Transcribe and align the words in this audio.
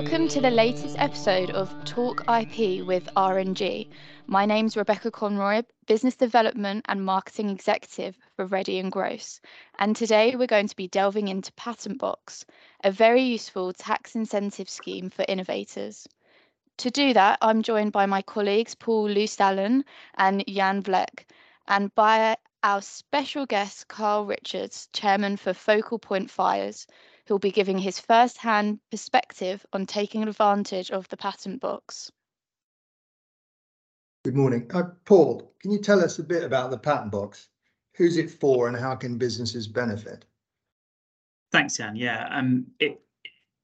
Welcome 0.00 0.28
to 0.28 0.40
the 0.40 0.50
latest 0.50 0.96
episode 0.98 1.50
of 1.50 1.70
Talk 1.84 2.22
IP 2.26 2.82
with 2.86 3.06
R&G. 3.16 3.90
My 4.26 4.46
name's 4.46 4.74
Rebecca 4.74 5.10
Conroy, 5.10 5.60
Business 5.86 6.16
Development 6.16 6.82
and 6.88 7.04
Marketing 7.04 7.50
Executive 7.50 8.16
for 8.34 8.46
Reddie 8.46 8.78
and 8.78 8.90
Grose. 8.90 9.42
And 9.78 9.94
today 9.94 10.36
we're 10.36 10.46
going 10.46 10.68
to 10.68 10.74
be 10.74 10.88
delving 10.88 11.28
into 11.28 11.52
Patent 11.52 11.98
Box, 11.98 12.46
a 12.82 12.90
very 12.90 13.20
useful 13.20 13.74
tax 13.74 14.14
incentive 14.14 14.70
scheme 14.70 15.10
for 15.10 15.26
innovators. 15.28 16.08
To 16.78 16.90
do 16.90 17.12
that, 17.12 17.36
I'm 17.42 17.62
joined 17.62 17.92
by 17.92 18.06
my 18.06 18.22
colleagues 18.22 18.74
Paul 18.74 19.06
Loostallen 19.10 19.82
and 20.16 20.42
Jan 20.48 20.82
Vlek, 20.82 21.26
and 21.68 21.94
by 21.94 22.38
our 22.62 22.80
special 22.80 23.44
guest 23.44 23.88
Carl 23.88 24.24
Richards, 24.24 24.88
Chairman 24.94 25.36
for 25.36 25.52
Focal 25.52 25.98
Point 25.98 26.30
Fires, 26.30 26.86
who'll 27.30 27.38
be 27.38 27.52
giving 27.52 27.78
his 27.78 28.00
first-hand 28.00 28.80
perspective 28.90 29.64
on 29.72 29.86
taking 29.86 30.24
advantage 30.24 30.90
of 30.90 31.08
the 31.10 31.16
patent 31.16 31.60
box. 31.60 32.10
Good 34.24 34.34
morning. 34.34 34.68
Uh, 34.74 34.82
Paul, 35.04 35.54
can 35.62 35.70
you 35.70 35.78
tell 35.78 36.00
us 36.00 36.18
a 36.18 36.24
bit 36.24 36.42
about 36.42 36.72
the 36.72 36.78
patent 36.78 37.12
box? 37.12 37.46
Who's 37.94 38.16
it 38.16 38.32
for 38.32 38.66
and 38.66 38.76
how 38.76 38.96
can 38.96 39.16
businesses 39.16 39.68
benefit? 39.68 40.24
Thanks, 41.52 41.76
Jan. 41.76 41.94
Yeah, 41.94 42.26
um, 42.32 42.66
it, 42.80 43.00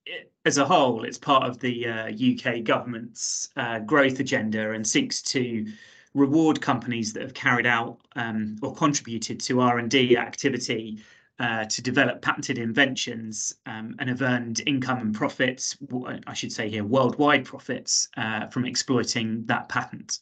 it, 0.05 0.31
as 0.45 0.59
a 0.59 0.65
whole, 0.65 1.03
it's 1.03 1.19
part 1.19 1.43
of 1.43 1.59
the 1.59 1.89
uh, 1.89 2.13
UK 2.13 2.63
government's 2.63 3.49
uh, 3.57 3.81
growth 3.81 4.21
agenda 4.21 4.71
and 4.71 4.87
seeks 4.87 5.21
to 5.23 5.67
reward 6.15 6.61
companies 6.61 7.13
that 7.13 7.23
have 7.23 7.35
carried 7.35 7.67
out 7.67 7.99
um, 8.15 8.59
or 8.63 8.73
contributed 8.77 9.41
to 9.41 9.61
R&D 9.61 10.17
activity 10.17 11.01
uh, 11.39 11.65
to 11.67 11.83
develop 11.83 12.23
patented 12.23 12.59
inventions 12.59 13.55
um, 13.67 13.95
and 13.99 14.09
have 14.09 14.23
earned 14.23 14.63
income 14.67 14.99
and 14.99 15.15
profits, 15.15 15.77
I 16.27 16.35
should 16.35 16.53
say 16.53 16.69
here, 16.69 16.85
worldwide 16.85 17.45
profits 17.45 18.09
uh, 18.17 18.47
from 18.47 18.65
exploiting 18.65 19.45
that 19.47 19.69
patent. 19.69 20.21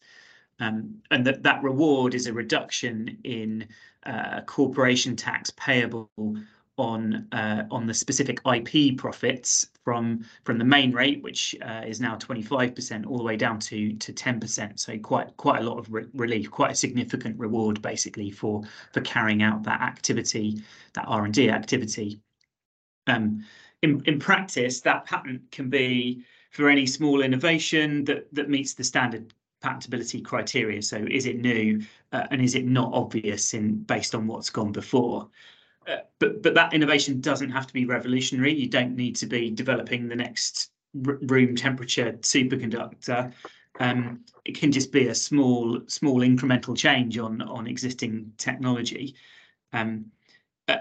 Um, 0.61 1.03
and 1.11 1.27
that, 1.27 1.43
that 1.43 1.63
reward 1.63 2.15
is 2.15 2.27
a 2.27 2.33
reduction 2.33 3.19
in 3.25 3.67
uh, 4.05 4.41
corporation 4.43 5.17
tax 5.17 5.51
payable 5.57 6.11
on 6.77 7.29
uh, 7.33 7.65
on 7.71 7.87
the 7.87 7.95
specific 7.95 8.41
IP 8.47 8.97
profits 8.97 9.71
from 9.85 10.25
from 10.45 10.59
the 10.59 10.65
main 10.65 10.93
rate, 10.93 11.23
which 11.23 11.55
uh, 11.63 11.83
is 11.87 12.01
now 12.01 12.17
25%, 12.17 13.07
all 13.07 13.19
the 13.19 13.25
way 13.25 13.37
down 13.37 13.59
to 13.61 13.95
to 13.95 14.13
10%. 14.13 14.79
So 14.79 14.99
quite 14.99 15.37
quite 15.37 15.63
a 15.63 15.65
lot 15.65 15.79
of 15.79 15.93
re 15.93 16.07
relief, 16.15 16.51
quite 16.51 16.73
a 16.73 16.75
significant 16.75 17.39
reward, 17.39 17.81
basically 17.83 18.31
for 18.31 18.63
for 18.93 19.01
carrying 19.03 19.43
out 19.43 19.63
that 19.65 19.81
activity, 19.81 20.63
that 20.95 21.05
R&D 21.07 21.51
activity. 21.51 22.21
Um, 23.07 23.45
in 23.83 24.03
in 24.07 24.19
practice, 24.19 24.81
that 24.81 25.05
patent 25.05 25.51
can 25.53 25.71
be 25.71 26.25
for 26.51 26.69
any 26.69 26.87
small 26.87 27.23
innovation 27.23 28.05
that 28.05 28.27
that 28.35 28.49
meets 28.49 28.75
the 28.75 28.85
standard 28.85 29.33
patentability 29.63 30.25
criteria. 30.25 30.83
So 30.83 31.07
is 31.11 31.27
it 31.27 31.39
new 31.39 31.83
uh, 32.13 32.27
and 32.31 32.43
is 32.43 32.55
it 32.55 32.67
not 32.67 32.93
obvious 32.93 33.55
in 33.55 33.83
based 33.85 34.15
on 34.15 34.27
what's 34.27 34.51
gone 34.51 34.73
before? 34.73 35.29
But 36.19 36.43
but 36.43 36.55
that 36.55 36.73
innovation 36.73 37.21
doesn't 37.21 37.51
have 37.51 37.67
to 37.67 37.73
be 37.73 37.85
revolutionary. 37.85 38.55
You 38.55 38.69
don't 38.69 38.97
need 38.97 39.17
to 39.17 39.27
be 39.27 39.51
developing 39.51 40.09
the 40.09 40.17
next 40.17 40.71
room 40.95 41.57
temperature 41.57 42.13
superconductor. 42.21 43.33
Um, 43.81 44.25
it 44.45 44.57
can 44.57 44.71
just 44.71 44.93
be 44.93 45.09
a 45.09 45.15
small 45.15 45.81
small 45.87 46.21
incremental 46.21 46.77
change 46.77 47.19
on 47.19 47.43
on 47.43 47.67
existing 47.67 48.33
technology. 48.37 49.17
Um, 49.73 50.07
uh, 50.69 50.79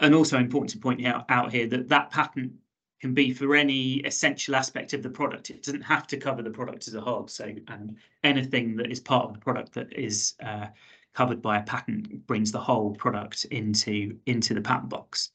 and 0.00 0.14
also 0.14 0.38
important 0.38 0.70
to 0.70 0.78
point 0.78 1.06
out, 1.06 1.24
out 1.28 1.52
here 1.52 1.68
that 1.68 1.88
that 1.88 2.10
patent 2.10 2.52
can 3.00 3.14
be 3.14 3.32
for 3.32 3.54
any 3.56 3.96
essential 4.00 4.54
aspect 4.54 4.92
of 4.92 5.02
the 5.02 5.10
product. 5.10 5.50
It 5.50 5.62
doesn't 5.62 5.82
have 5.82 6.06
to 6.08 6.16
cover 6.16 6.42
the 6.42 6.50
product 6.50 6.86
as 6.88 6.94
a 6.94 7.00
whole. 7.00 7.26
So 7.26 7.52
um, 7.68 7.96
anything 8.22 8.76
that 8.76 8.90
is 8.90 9.00
part 9.00 9.26
of 9.26 9.32
the 9.34 9.40
product 9.40 9.72
that 9.74 9.92
is 9.92 10.34
uh, 10.44 10.66
covered 11.14 11.42
by 11.42 11.58
a 11.58 11.62
patent 11.62 12.26
brings 12.26 12.52
the 12.52 12.60
whole 12.60 12.94
product 12.94 13.44
into 13.46 14.18
into 14.26 14.54
the 14.54 14.60
patent 14.60 14.88
box. 14.88 15.30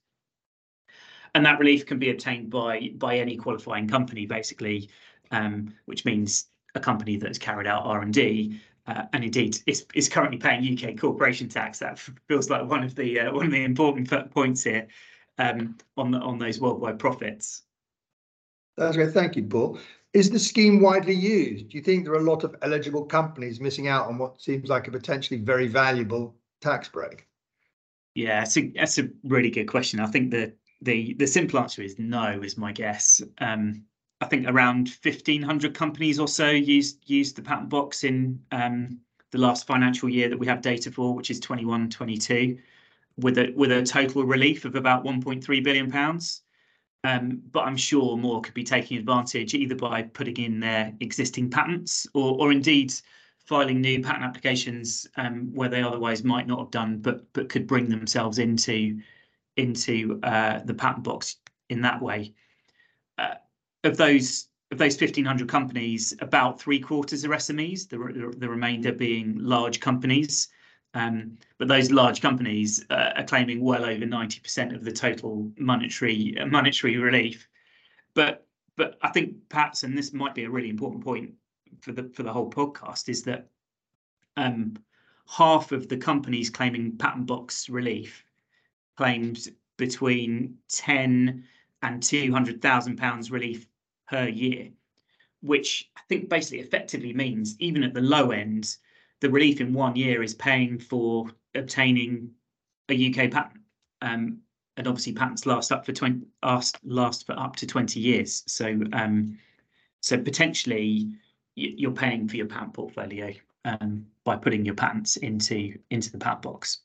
And 1.35 1.45
that 1.45 1.59
relief 1.59 1.85
can 1.85 1.99
be 1.99 2.09
obtained 2.09 2.49
by 2.49 2.91
by 2.95 3.17
any 3.17 3.37
qualifying 3.37 3.87
company, 3.87 4.25
basically, 4.25 4.89
um, 5.31 5.73
which 5.85 6.05
means 6.05 6.47
a 6.75 6.79
company 6.79 7.17
that 7.17 7.27
has 7.27 7.37
carried 7.37 7.67
out 7.67 7.85
R 7.85 8.01
and 8.01 8.13
D 8.13 8.59
uh, 8.87 9.03
and 9.13 9.23
indeed 9.23 9.59
is, 9.65 9.85
is 9.93 10.07
currently 10.07 10.37
paying 10.37 10.77
UK 10.77 10.97
corporation 10.97 11.49
tax. 11.49 11.79
That 11.79 11.99
feels 12.27 12.49
like 12.49 12.67
one 12.67 12.83
of 12.83 12.95
the 12.95 13.19
uh, 13.19 13.33
one 13.33 13.45
of 13.45 13.51
the 13.51 13.63
important 13.63 14.09
points 14.31 14.63
here 14.63 14.87
um, 15.37 15.77
on 15.97 16.11
the, 16.11 16.19
on 16.19 16.39
those 16.39 16.59
worldwide 16.59 16.99
profits. 16.99 17.63
That's 18.77 18.95
great. 18.95 19.11
Thank 19.11 19.35
you, 19.35 19.43
Paul. 19.43 19.79
Is 20.17 20.31
the 20.31 20.39
scheme 20.39 20.81
widely 20.81 21.13
used? 21.13 21.69
Do 21.69 21.77
you 21.77 21.83
think 21.83 22.03
there 22.03 22.13
are 22.15 22.25
a 22.25 22.31
lot 22.31 22.43
of 22.43 22.55
eligible 22.63 23.05
companies 23.05 23.61
missing 23.61 23.87
out 23.87 24.07
on 24.07 24.17
what 24.17 24.41
seems 24.41 24.67
like 24.67 24.87
a 24.87 24.91
potentially 24.91 25.39
very 25.39 25.67
valuable 25.67 26.35
tax 26.59 26.89
break? 26.89 27.27
Yeah, 28.15 28.41
it's 28.41 28.57
a, 28.57 28.71
that's 28.75 28.97
a 28.97 29.09
really 29.23 29.51
good 29.51 29.67
question. 29.67 29.99
I 29.99 30.07
think 30.07 30.31
the 30.31 30.53
the 30.81 31.13
the 31.19 31.27
simple 31.27 31.59
answer 31.59 31.83
is 31.83 31.99
no, 31.99 32.41
is 32.41 32.57
my 32.57 32.71
guess. 32.71 33.21
Um, 33.37 33.83
I 34.19 34.25
think 34.25 34.47
around 34.47 34.89
1,500 35.03 35.75
companies 35.75 36.19
or 36.19 36.27
so 36.27 36.49
used 36.49 37.07
used 37.07 37.35
the 37.35 37.43
patent 37.43 37.69
box 37.69 38.03
in 38.03 38.41
um, 38.51 38.99
the 39.29 39.37
last 39.37 39.67
financial 39.67 40.09
year 40.09 40.29
that 40.29 40.39
we 40.39 40.47
have 40.47 40.61
data 40.61 40.89
for, 40.89 41.13
which 41.13 41.29
is 41.29 41.39
21, 41.39 41.91
22, 41.91 42.57
with 43.17 43.37
a 43.37 43.53
with 43.55 43.71
a 43.71 43.83
total 43.83 44.23
relief 44.23 44.65
of 44.65 44.73
about 44.73 45.03
1.3 45.03 45.63
billion 45.63 45.91
pounds. 45.91 46.41
Um, 47.03 47.41
but 47.51 47.61
I'm 47.61 47.77
sure 47.77 48.17
more 48.17 48.41
could 48.41 48.53
be 48.53 48.63
taking 48.63 48.97
advantage 48.97 49.53
either 49.53 49.75
by 49.75 50.03
putting 50.03 50.37
in 50.37 50.59
their 50.59 50.93
existing 50.99 51.49
patents 51.49 52.07
or, 52.13 52.35
or 52.39 52.51
indeed 52.51 52.93
filing 53.45 53.79
new 53.79 54.01
patent 54.01 54.25
applications 54.25 55.07
um, 55.15 55.53
where 55.53 55.69
they 55.69 55.81
otherwise 55.81 56.23
might 56.23 56.47
not 56.47 56.59
have 56.59 56.71
done, 56.71 56.97
but 56.97 57.31
but 57.33 57.49
could 57.49 57.65
bring 57.65 57.87
themselves 57.87 58.39
into 58.39 58.99
into 59.55 60.19
uh, 60.23 60.59
the 60.65 60.73
patent 60.73 61.03
box 61.03 61.37
in 61.69 61.81
that 61.81 62.01
way. 62.01 62.33
Uh, 63.17 63.35
of 63.83 63.97
those 63.97 64.49
of 64.71 64.77
those 64.77 64.99
1,500 64.99 65.47
companies, 65.47 66.13
about 66.19 66.59
three 66.59 66.79
quarters 66.79 67.23
are 67.23 67.29
SMEs, 67.29 67.87
the, 67.87 68.33
the 68.37 68.49
remainder 68.49 68.91
being 68.91 69.37
large 69.39 69.79
companies. 69.79 70.49
Um, 70.97 71.37
but 71.59 71.67
those 71.67 71.91
large 71.91 72.21
companies 72.21 72.83
uh, 72.89 73.11
are 73.17 73.23
claiming 73.23 73.61
well 73.61 73.85
over 73.85 74.03
90% 74.03 74.73
of 74.75 74.83
the 74.83 74.91
total 74.91 75.51
monetary 75.55 76.35
uh, 76.39 76.47
monetary 76.47 76.97
relief. 76.97 77.47
But 78.15 78.47
but 78.77 78.97
I 79.03 79.09
think 79.09 79.35
perhaps, 79.47 79.83
and 79.83 79.95
this 79.95 80.11
might 80.11 80.33
be 80.33 80.45
a 80.45 80.49
really 80.49 80.69
important 80.69 81.03
point 81.03 81.33
for 81.81 81.91
the 81.91 82.09
for 82.15 82.23
the 82.23 82.33
whole 82.33 82.49
podcast, 82.49 83.09
is 83.09 83.21
that 83.23 83.47
um, 84.37 84.75
half 85.29 85.71
of 85.71 85.87
the 85.87 85.97
companies 85.97 86.49
claiming 86.49 86.97
patent 86.97 87.27
box 87.27 87.69
relief 87.69 88.25
claimed 88.95 89.49
between 89.77 90.57
10 90.69 91.43
and 91.83 92.01
200,000 92.01 92.97
pounds 92.97 93.29
relief 93.29 93.67
per 94.09 94.27
year, 94.27 94.69
which 95.41 95.91
I 95.95 96.01
think 96.09 96.27
basically 96.27 96.61
effectively 96.61 97.13
means 97.13 97.55
even 97.59 97.83
at 97.83 97.93
the 97.93 98.01
low 98.01 98.31
end, 98.31 98.77
the 99.21 99.29
relief 99.29 99.61
in 99.61 99.73
one 99.73 99.95
year 99.95 100.23
is 100.23 100.33
paying 100.33 100.79
for 100.79 101.29
obtaining 101.55 102.31
a 102.89 103.09
UK 103.09 103.31
patent. 103.31 103.61
Um, 104.01 104.39
and 104.77 104.87
obviously 104.87 105.13
patents 105.13 105.45
last 105.47 105.71
up 105.71 105.85
for 105.85 105.91
20 105.91 106.25
last 106.43 106.77
last 106.85 107.25
for 107.25 107.37
up 107.37 107.55
to 107.55 107.65
20 107.65 107.99
years. 107.99 108.43
So 108.47 108.79
um, 108.93 109.37
so 110.01 110.17
potentially 110.19 111.09
you're 111.55 111.91
paying 111.91 112.27
for 112.27 112.37
your 112.37 112.45
patent 112.45 112.73
portfolio 112.73 113.33
um, 113.65 114.05
by 114.23 114.35
putting 114.35 114.63
your 114.63 114.75
patents 114.75 115.17
into 115.17 115.77
into 115.89 116.11
the 116.11 116.19
patent 116.19 116.43
box. 116.43 116.79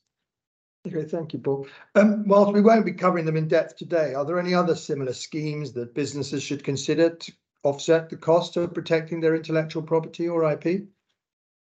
Okay, 0.85 1.05
thank 1.05 1.31
you, 1.31 1.39
Paul. 1.39 1.67
Um, 1.95 2.27
whilst 2.27 2.51
we 2.51 2.59
won't 2.59 2.85
be 2.85 2.91
covering 2.91 3.25
them 3.25 3.37
in 3.37 3.47
depth 3.47 3.77
today, 3.77 4.15
are 4.15 4.25
there 4.25 4.39
any 4.39 4.53
other 4.53 4.75
similar 4.75 5.13
schemes 5.13 5.71
that 5.73 5.93
businesses 5.93 6.43
should 6.43 6.63
consider 6.63 7.11
to 7.11 7.31
offset 7.63 8.09
the 8.09 8.17
cost 8.17 8.57
of 8.57 8.73
protecting 8.73 9.21
their 9.21 9.35
intellectual 9.35 9.81
property 9.81 10.27
or 10.27 10.51
IP? 10.51 10.83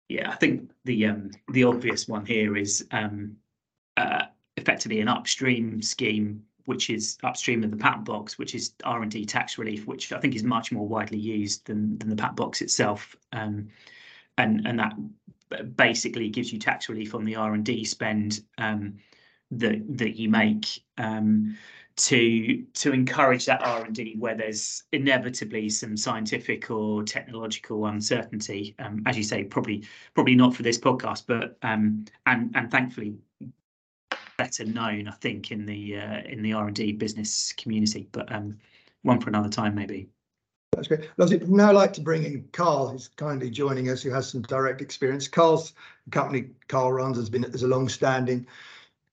Yeah, 0.08 0.30
I 0.30 0.36
think 0.36 0.70
the 0.84 1.06
um, 1.06 1.30
the 1.52 1.64
obvious 1.64 2.08
one 2.08 2.24
here 2.24 2.56
is 2.56 2.86
um, 2.92 3.36
uh, 3.96 4.24
effectively 4.56 5.00
an 5.00 5.08
upstream 5.08 5.82
scheme, 5.82 6.42
which 6.64 6.88
is 6.88 7.18
upstream 7.22 7.62
of 7.62 7.70
the 7.70 7.76
patent 7.76 8.06
box, 8.06 8.38
which 8.38 8.54
is 8.54 8.72
R 8.84 9.02
and 9.02 9.10
D 9.10 9.26
tax 9.26 9.58
relief, 9.58 9.86
which 9.86 10.12
I 10.12 10.18
think 10.18 10.34
is 10.34 10.42
much 10.42 10.72
more 10.72 10.88
widely 10.88 11.18
used 11.18 11.66
than 11.66 11.98
than 11.98 12.08
the 12.08 12.16
patent 12.16 12.36
box 12.36 12.62
itself, 12.62 13.16
um, 13.32 13.68
and 14.38 14.66
and 14.66 14.78
that 14.78 14.94
basically 15.76 16.30
gives 16.30 16.52
you 16.52 16.58
tax 16.58 16.88
relief 16.88 17.14
on 17.14 17.24
the 17.24 17.36
R 17.36 17.52
and 17.52 17.64
D 17.64 17.84
spend 17.84 18.40
um, 18.56 18.98
that 19.50 19.98
that 19.98 20.16
you 20.16 20.30
make. 20.30 20.82
To 21.98 22.62
to 22.74 22.92
encourage 22.92 23.46
that 23.46 23.60
R&D 23.66 24.14
where 24.20 24.36
there's 24.36 24.84
inevitably 24.92 25.68
some 25.68 25.96
scientific 25.96 26.70
or 26.70 27.02
technological 27.02 27.86
uncertainty 27.86 28.76
um, 28.78 29.02
as 29.04 29.16
you 29.16 29.24
say 29.24 29.42
probably 29.42 29.84
probably 30.14 30.36
not 30.36 30.54
for 30.54 30.62
this 30.62 30.78
podcast 30.78 31.24
but 31.26 31.58
um, 31.62 32.04
and 32.26 32.54
and 32.54 32.70
thankfully 32.70 33.16
better 34.36 34.64
known 34.64 35.08
I 35.08 35.12
think 35.12 35.50
in 35.50 35.66
the 35.66 35.96
uh, 35.96 36.20
in 36.24 36.40
the 36.40 36.52
R&D 36.52 36.92
business 36.92 37.52
community 37.56 38.08
but 38.12 38.30
um, 38.32 38.58
one 39.02 39.20
for 39.20 39.28
another 39.28 39.48
time 39.50 39.74
maybe 39.74 40.08
That's 40.76 40.86
great. 40.86 41.10
I'd 41.20 41.50
now 41.50 41.72
like 41.72 41.92
to 41.94 42.00
bring 42.00 42.22
in 42.22 42.48
Carl, 42.52 42.90
who's 42.90 43.08
kindly 43.08 43.50
joining 43.50 43.90
us, 43.90 44.02
who 44.02 44.10
has 44.10 44.28
some 44.28 44.42
direct 44.42 44.80
experience. 44.80 45.26
Carl's 45.26 45.72
company, 46.12 46.50
Carl 46.68 46.92
runs, 46.92 47.16
has 47.16 47.28
been 47.28 47.44
as 47.46 47.64
a 47.64 47.66
long-standing 47.66 48.46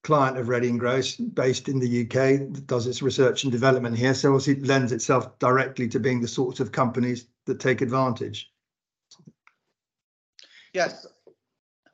client 0.05 0.37
of 0.37 0.47
Reddie 0.47 0.69
and 0.69 0.79
Grose, 0.79 1.15
based 1.15 1.67
in 1.67 1.79
the 1.79 2.03
UK, 2.03 2.65
does 2.67 2.85
its 2.85 3.01
research 3.01 3.43
and 3.43 3.51
development 3.51 3.97
here. 3.97 4.13
So 4.13 4.29
obviously 4.29 4.53
it 4.53 4.67
lends 4.67 4.91
itself 4.91 5.37
directly 5.39 5.87
to 5.89 5.99
being 5.99 6.21
the 6.21 6.27
sorts 6.27 6.59
of 6.59 6.71
companies 6.71 7.25
that 7.45 7.59
take 7.59 7.81
advantage. 7.81 8.51
Yes. 10.73 11.07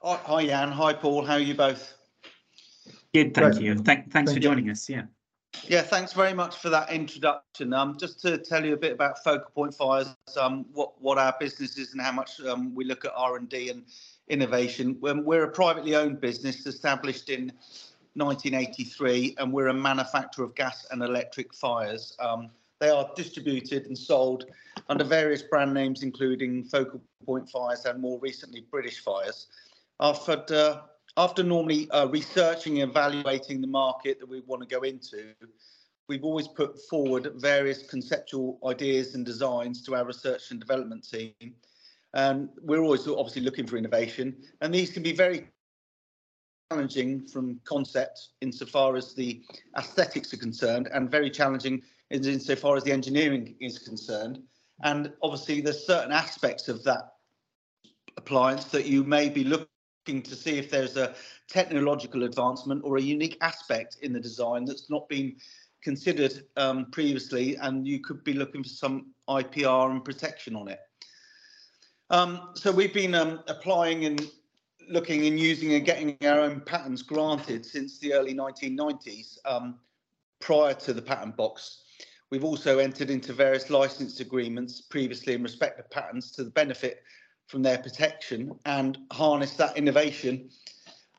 Hi, 0.03 0.45
Jan. 0.45 0.71
Hi, 0.71 0.93
Paul. 0.93 1.25
How 1.25 1.35
are 1.35 1.39
you 1.39 1.55
both? 1.55 1.93
Good, 3.13 3.33
thank 3.33 3.53
Great. 3.53 3.61
you. 3.61 3.75
Thank, 3.75 4.11
thanks 4.11 4.31
thank 4.31 4.37
for 4.37 4.39
joining 4.39 4.69
us. 4.69 4.89
Yeah. 4.89 5.03
Yeah, 5.67 5.81
thanks 5.81 6.13
very 6.13 6.33
much 6.33 6.57
for 6.57 6.69
that 6.69 6.91
introduction. 6.91 7.73
Um, 7.73 7.97
just 7.99 8.21
to 8.21 8.37
tell 8.37 8.65
you 8.65 8.73
a 8.73 8.77
bit 8.77 8.93
about 8.93 9.23
Focal 9.23 9.51
Point 9.53 9.73
Fires, 9.73 10.15
um, 10.39 10.65
what 10.73 10.99
what 11.01 11.17
our 11.17 11.35
business 11.39 11.77
is 11.77 11.91
and 11.91 12.01
how 12.01 12.13
much 12.13 12.39
um, 12.41 12.73
we 12.73 12.85
look 12.85 13.03
at 13.03 13.11
R 13.15 13.35
and 13.35 13.49
D 13.49 13.69
and 13.69 13.83
innovation. 14.29 14.97
we're 15.01 15.43
a 15.43 15.51
privately 15.51 15.93
owned 15.93 16.21
business 16.21 16.65
established 16.65 17.29
in 17.29 17.51
1983, 18.15 19.35
and 19.37 19.51
we're 19.53 19.67
a 19.67 19.73
manufacturer 19.73 20.45
of 20.45 20.55
gas 20.55 20.85
and 20.91 21.01
electric 21.01 21.53
fires. 21.53 22.15
Um, 22.19 22.49
they 22.79 22.89
are 22.89 23.09
distributed 23.15 23.85
and 23.85 23.97
sold 23.97 24.45
under 24.89 25.03
various 25.03 25.43
brand 25.43 25.73
names, 25.73 26.03
including 26.03 26.63
Focal 26.63 27.01
Point 27.25 27.49
Fires 27.49 27.85
and 27.85 28.01
more 28.01 28.19
recently 28.19 28.65
British 28.71 28.99
Fires. 29.03 29.47
After 29.99 30.43
uh, 30.49 30.81
after 31.17 31.43
normally 31.43 31.89
uh, 31.91 32.07
researching 32.07 32.81
and 32.81 32.89
evaluating 32.89 33.61
the 33.61 33.67
market 33.67 34.19
that 34.19 34.27
we 34.27 34.41
want 34.41 34.61
to 34.61 34.67
go 34.67 34.81
into, 34.81 35.33
we've 36.07 36.23
always 36.23 36.47
put 36.47 36.79
forward 36.89 37.31
various 37.35 37.83
conceptual 37.83 38.59
ideas 38.65 39.13
and 39.13 39.25
designs 39.25 39.83
to 39.83 39.95
our 39.95 40.05
research 40.05 40.51
and 40.51 40.59
development 40.59 41.07
team. 41.07 41.53
And 42.13 42.49
we're 42.61 42.81
always 42.81 43.07
obviously 43.07 43.43
looking 43.43 43.67
for 43.67 43.77
innovation, 43.77 44.35
and 44.61 44.73
these 44.73 44.91
can 44.91 45.03
be 45.03 45.13
very 45.13 45.47
challenging 46.71 47.27
from 47.27 47.59
concept 47.65 48.29
insofar 48.39 48.95
as 48.95 49.13
the 49.13 49.41
aesthetics 49.77 50.33
are 50.33 50.37
concerned, 50.37 50.87
and 50.93 51.11
very 51.11 51.29
challenging 51.29 51.81
insofar 52.11 52.77
as 52.77 52.83
the 52.83 52.91
engineering 52.91 53.55
is 53.59 53.77
concerned. 53.77 54.39
And 54.83 55.11
obviously, 55.21 55.59
there's 55.59 55.85
certain 55.85 56.13
aspects 56.13 56.69
of 56.69 56.81
that 56.85 57.15
appliance 58.15 58.65
that 58.65 58.85
you 58.85 59.03
may 59.03 59.27
be 59.27 59.43
looking 59.43 60.21
to 60.23 60.33
see 60.33 60.57
if 60.57 60.71
there's 60.71 60.95
a 60.95 61.13
technological 61.49 62.23
advancement 62.23 62.81
or 62.85 62.97
a 62.97 63.01
unique 63.01 63.37
aspect 63.41 63.97
in 64.01 64.13
the 64.13 64.19
design 64.19 64.63
that's 64.63 64.89
not 64.89 65.09
been 65.09 65.35
considered 65.83 66.45
um, 66.55 66.85
previously, 66.91 67.57
and 67.57 67.85
you 67.85 67.99
could 67.99 68.23
be 68.23 68.33
looking 68.33 68.63
for 68.63 68.69
some 68.69 69.07
IPR 69.27 69.91
and 69.91 70.05
protection 70.05 70.55
on 70.55 70.69
it. 70.69 70.79
Um, 72.09 72.51
so 72.55 72.71
we've 72.71 72.93
been 72.93 73.13
um, 73.13 73.41
applying 73.47 74.05
and 74.05 74.21
looking 74.91 75.25
and 75.25 75.39
using 75.39 75.73
and 75.73 75.85
getting 75.85 76.17
our 76.23 76.39
own 76.41 76.61
patents 76.61 77.01
granted 77.01 77.65
since 77.65 77.97
the 77.99 78.13
early 78.13 78.33
1990s, 78.33 79.37
um, 79.45 79.79
prior 80.39 80.73
to 80.73 80.93
the 80.93 81.01
patent 81.01 81.37
box. 81.37 81.83
We've 82.29 82.43
also 82.43 82.79
entered 82.79 83.09
into 83.09 83.33
various 83.33 83.69
license 83.69 84.19
agreements 84.19 84.81
previously 84.81 85.33
in 85.33 85.43
respect 85.43 85.79
of 85.79 85.89
patents 85.89 86.31
to 86.31 86.43
the 86.43 86.49
benefit 86.49 87.03
from 87.47 87.61
their 87.61 87.77
protection 87.77 88.57
and 88.65 88.97
harness 89.11 89.53
that 89.55 89.77
innovation. 89.77 90.49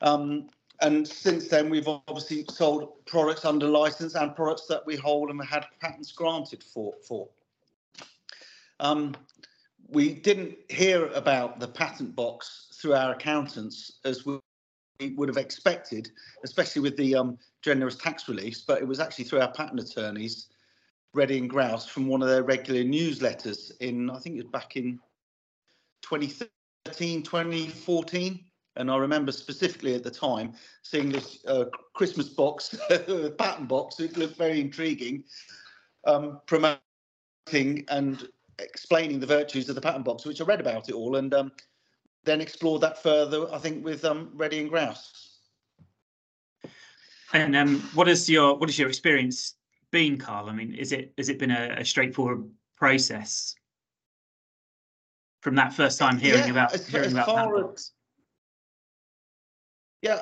Um, 0.00 0.48
and 0.80 1.06
since 1.06 1.48
then, 1.48 1.70
we've 1.70 1.86
obviously 1.86 2.44
sold 2.50 3.04
products 3.06 3.44
under 3.44 3.68
license 3.68 4.14
and 4.14 4.34
products 4.34 4.66
that 4.66 4.84
we 4.86 4.96
hold 4.96 5.30
and 5.30 5.42
had 5.44 5.66
patents 5.80 6.10
granted 6.12 6.62
for. 6.62 6.94
for. 7.06 7.28
Um, 8.80 9.14
we 9.88 10.14
didn't 10.14 10.56
hear 10.68 11.06
about 11.08 11.60
the 11.60 11.68
patent 11.68 12.16
box 12.16 12.68
through 12.82 12.94
our 12.94 13.12
accountants 13.12 14.00
as 14.04 14.26
we 14.26 14.40
would 15.16 15.28
have 15.28 15.36
expected, 15.36 16.10
especially 16.44 16.82
with 16.82 16.96
the 16.96 17.14
um, 17.14 17.38
generous 17.62 17.96
tax 17.96 18.28
release, 18.28 18.62
but 18.62 18.82
it 18.82 18.86
was 18.86 18.98
actually 18.98 19.24
through 19.24 19.40
our 19.40 19.52
patent 19.52 19.80
attorneys, 19.80 20.48
Reddie 21.14 21.38
and 21.38 21.48
Grose, 21.48 21.86
from 21.86 22.08
one 22.08 22.22
of 22.22 22.28
their 22.28 22.42
regular 22.42 22.82
newsletters 22.82 23.70
in, 23.80 24.10
I 24.10 24.18
think 24.18 24.36
it 24.36 24.42
was 24.42 24.50
back 24.50 24.76
in 24.76 24.98
2013, 26.02 27.22
2014. 27.22 28.44
And 28.76 28.90
I 28.90 28.96
remember 28.96 29.32
specifically 29.32 29.94
at 29.94 30.02
the 30.02 30.10
time 30.10 30.54
seeing 30.82 31.10
this 31.10 31.44
uh, 31.46 31.66
Christmas 31.94 32.30
box, 32.30 32.74
patent 33.38 33.68
box, 33.68 34.00
it 34.00 34.16
looked 34.16 34.38
very 34.38 34.60
intriguing, 34.60 35.24
um, 36.06 36.40
promoting 36.46 36.80
and 37.88 38.26
explaining 38.58 39.20
the 39.20 39.26
virtues 39.26 39.68
of 39.68 39.74
the 39.74 39.80
patent 39.80 40.06
box, 40.06 40.24
which 40.24 40.40
I 40.40 40.44
read 40.44 40.60
about 40.60 40.88
it 40.88 40.94
all 40.94 41.16
and 41.16 41.34
um, 41.34 41.52
then 42.24 42.40
explored 42.40 42.82
that 42.82 43.02
further, 43.02 43.52
I 43.52 43.58
think, 43.58 43.84
with 43.84 44.04
um, 44.04 44.30
Reddie 44.34 44.60
and 44.60 44.70
Grose. 44.70 45.38
And 47.32 47.56
um, 47.56 47.80
what 47.94 48.08
is 48.08 48.28
your 48.28 48.56
what 48.56 48.68
is 48.68 48.78
your 48.78 48.88
experience 48.88 49.54
been, 49.90 50.18
Carl? 50.18 50.48
I 50.48 50.52
mean, 50.52 50.74
is 50.74 50.92
it 50.92 51.12
has 51.16 51.28
it 51.28 51.38
been 51.38 51.50
a, 51.50 51.76
a 51.78 51.84
straightforward 51.84 52.48
process 52.76 53.54
from 55.40 55.54
that 55.56 55.72
first 55.72 55.98
time 55.98 56.18
hearing 56.18 56.44
yeah, 56.44 56.50
about 56.50 56.72
as, 56.72 56.86
hearing 56.86 57.06
as 57.06 57.12
about 57.12 57.26
that 57.26 57.90
Yeah, 60.02 60.20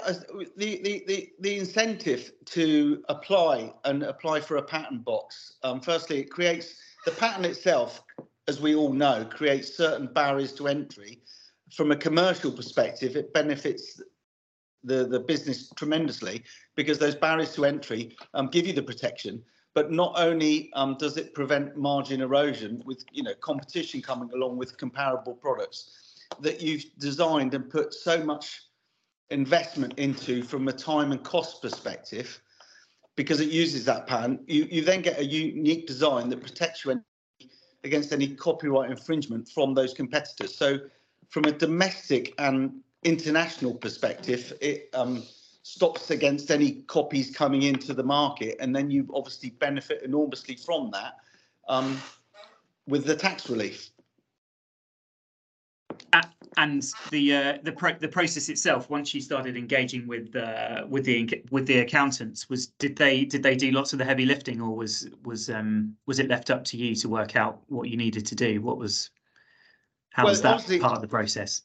the, 0.57 0.81
the, 0.83 1.05
the, 1.07 1.31
the 1.41 1.59
incentive 1.59 2.33
to 2.47 3.03
apply 3.09 3.73
and 3.85 4.03
apply 4.03 4.41
for 4.41 4.57
a 4.57 4.63
patent 4.63 5.05
box, 5.05 5.57
um, 5.63 5.81
firstly, 5.81 6.19
it 6.21 6.31
creates 6.31 6.77
the 7.07 7.13
patent 7.13 7.47
itself, 7.47 8.03
as 8.47 8.61
we 8.61 8.75
all 8.75 8.93
know, 8.93 9.25
creates 9.25 9.75
certain 9.75 10.07
barriers 10.07 10.53
to 10.55 10.69
entry. 10.69 11.23
From 11.73 11.93
a 11.93 11.97
commercial 11.97 12.51
perspective, 12.51 13.17
it 13.17 13.33
benefits 13.33 14.01
the, 14.83 15.07
the 15.07 15.21
business 15.21 15.71
tremendously 15.77 16.43
because 16.75 16.99
those 16.99 17.15
barriers 17.15 17.55
to 17.55 17.65
entry 17.65 18.17
um, 18.35 18.49
give 18.49 18.67
you 18.67 18.73
the 18.73 18.83
protection, 18.83 19.43
but 19.75 19.91
not 19.91 20.15
only 20.17 20.73
um, 20.75 20.97
does 20.99 21.17
it 21.17 21.35
prevent 21.35 21.77
margin 21.77 22.23
erosion 22.23 22.83
with 22.87 23.05
you 23.13 23.23
know 23.23 23.35
competition 23.41 24.01
coming 24.01 24.31
along 24.35 24.57
with 24.57 24.77
comparable 24.79 25.35
products 25.35 26.27
that 26.41 26.61
you've 26.61 26.85
designed 26.99 27.55
and 27.55 27.69
put 27.71 27.93
so 27.93 28.23
much 28.25 28.63
investment 29.31 29.95
into 29.99 30.43
from 30.43 30.67
a 30.69 30.73
time 30.73 31.13
and 31.13 31.23
cost 31.23 31.63
perspective 31.63 32.41
because 33.17 33.41
it 33.41 33.49
uses 33.49 33.85
that 33.85 34.07
patent 34.07 34.41
you, 34.49 34.67
you 34.71 34.83
then 34.83 35.03
get 35.03 35.19
a 35.19 35.25
unique 35.25 35.87
design 35.87 36.29
that 36.29 36.41
protects 36.41 36.85
you 36.85 37.01
against 37.85 38.13
any 38.13 38.29
copyright 38.29 38.91
infringement 38.91 39.49
from 39.49 39.75
those 39.75 39.95
competitors. 39.95 40.55
So 40.55 40.79
from 41.31 41.45
a 41.45 41.53
domestic 41.53 42.35
and 42.39 42.81
international 43.05 43.75
perspective 43.75 44.53
it 44.61 44.91
um, 44.93 45.23
stops 45.63 46.11
against 46.11 46.51
any 46.51 46.83
copies 46.83 47.35
coming 47.35 47.63
into 47.63 47.95
the 47.95 48.03
market, 48.03 48.57
and 48.61 48.75
then 48.75 48.91
you 48.91 49.09
obviously 49.15 49.51
benefit 49.51 50.03
enormously 50.03 50.57
from 50.57 50.91
that 50.91 51.17
um, 51.69 52.01
with 52.87 53.05
the 53.05 53.15
tax 53.15 53.49
relief. 53.49 53.91
Uh, 56.13 56.23
and 56.57 56.85
the 57.11 57.35
uh, 57.35 57.59
the 57.63 57.71
pro- 57.71 57.99
the 57.99 58.09
process 58.09 58.49
itself, 58.49 58.91
once 58.91 59.15
you 59.15 59.21
started 59.21 59.57
engaging 59.57 60.09
with 60.09 60.35
uh, 60.35 60.85
with 60.89 61.05
the 61.05 61.43
with 61.51 61.67
the 61.67 61.79
accountants, 61.79 62.49
was 62.49 62.67
did 62.67 62.97
they 62.97 63.25
did 63.25 63.43
they 63.43 63.55
do 63.55 63.71
lots 63.71 63.93
of 63.93 63.99
the 64.01 64.05
heavy 64.05 64.27
lifting, 64.27 64.61
or 64.61 64.75
was 64.75 65.09
was 65.25 65.49
um, 65.49 65.95
was 66.07 66.19
it 66.19 66.29
left 66.29 66.51
up 66.51 66.65
to 66.65 66.77
you 66.77 66.95
to 66.97 67.09
work 67.09 67.37
out 67.37 67.61
what 67.69 67.89
you 67.89 67.97
needed 67.97 68.27
to 68.27 68.35
do? 68.35 68.61
What 68.61 68.79
was 68.79 69.11
how 70.11 70.25
well, 70.25 70.33
was 70.33 70.43
that 70.43 70.81
part 70.81 70.97
of 70.97 71.01
the 71.01 71.09
process? 71.09 71.63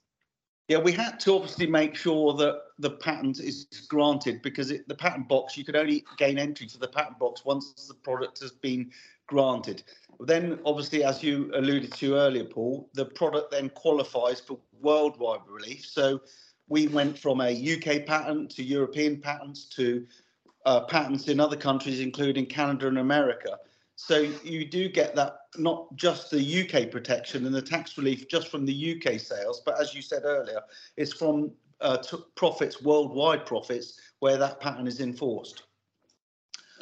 Yeah, 0.68 0.80
we 0.80 0.92
had 0.92 1.20
to 1.22 1.36
obviously 1.36 1.68
make 1.68 1.96
sure 1.96 2.34
that 2.34 2.62
the 2.80 2.90
patent 2.90 3.40
is 3.40 3.66
granted 3.88 4.42
because 4.42 4.72
it, 4.72 4.88
the 4.88 4.96
patent 4.96 5.28
box, 5.28 5.56
you 5.56 5.64
could 5.64 5.76
only 5.76 6.04
gain 6.18 6.40
entry 6.40 6.66
to 6.68 6.80
the 6.80 6.88
patent 6.88 7.20
box 7.20 7.46
once 7.46 7.74
the 7.88 7.94
product 7.94 8.40
has 8.42 8.52
been 8.52 8.92
granted. 9.28 9.84
Then, 10.20 10.60
obviously, 10.66 11.04
as 11.04 11.22
you 11.22 11.52
alluded 11.54 11.94
to 11.94 12.16
earlier, 12.16 12.46
Paul, 12.46 12.90
the 12.94 13.06
product 13.06 13.52
then 13.52 13.70
qualifies 13.70 14.40
for 14.40 14.58
worldwide 14.82 15.42
relief. 15.48 15.86
So 15.86 16.22
we 16.68 16.88
went 16.88 17.18
from 17.18 17.42
a 17.42 17.52
UK 17.52 18.06
patent 18.08 18.50
to 18.52 18.64
European 18.64 19.22
patents 19.22 19.66
to 19.76 20.06
uh, 20.66 20.82
patents 20.82 21.28
in 21.28 21.40
other 21.40 21.58
countries, 21.58 22.00
including 22.00 22.48
Canada 22.48 22.88
and 22.88 22.98
America. 22.98 23.58
So 23.96 24.20
you 24.44 24.66
do 24.66 24.90
get 24.90 25.16
that 25.16 25.40
not 25.58 25.96
just 25.96 26.30
the 26.30 26.40
UK 26.64 26.92
protection 26.92 27.46
and 27.46 27.56
the 27.56 27.62
tax 27.62 27.98
relief 27.98 28.28
just 28.28 28.50
from 28.50 28.66
the 28.66 28.96
UK 28.96 29.20
sales, 29.20 29.62
but 29.66 29.80
as 29.80 29.94
you 29.94 30.02
said 30.02 30.24
earlier, 30.26 30.62
it's 30.98 31.14
from 31.14 31.52
uh, 31.82 31.98
profits, 32.36 32.82
worldwide 32.82 33.46
profits, 33.46 34.00
where 34.20 34.38
that 34.38 34.60
patent 34.60 34.88
is 34.88 35.00
enforced, 35.00 35.64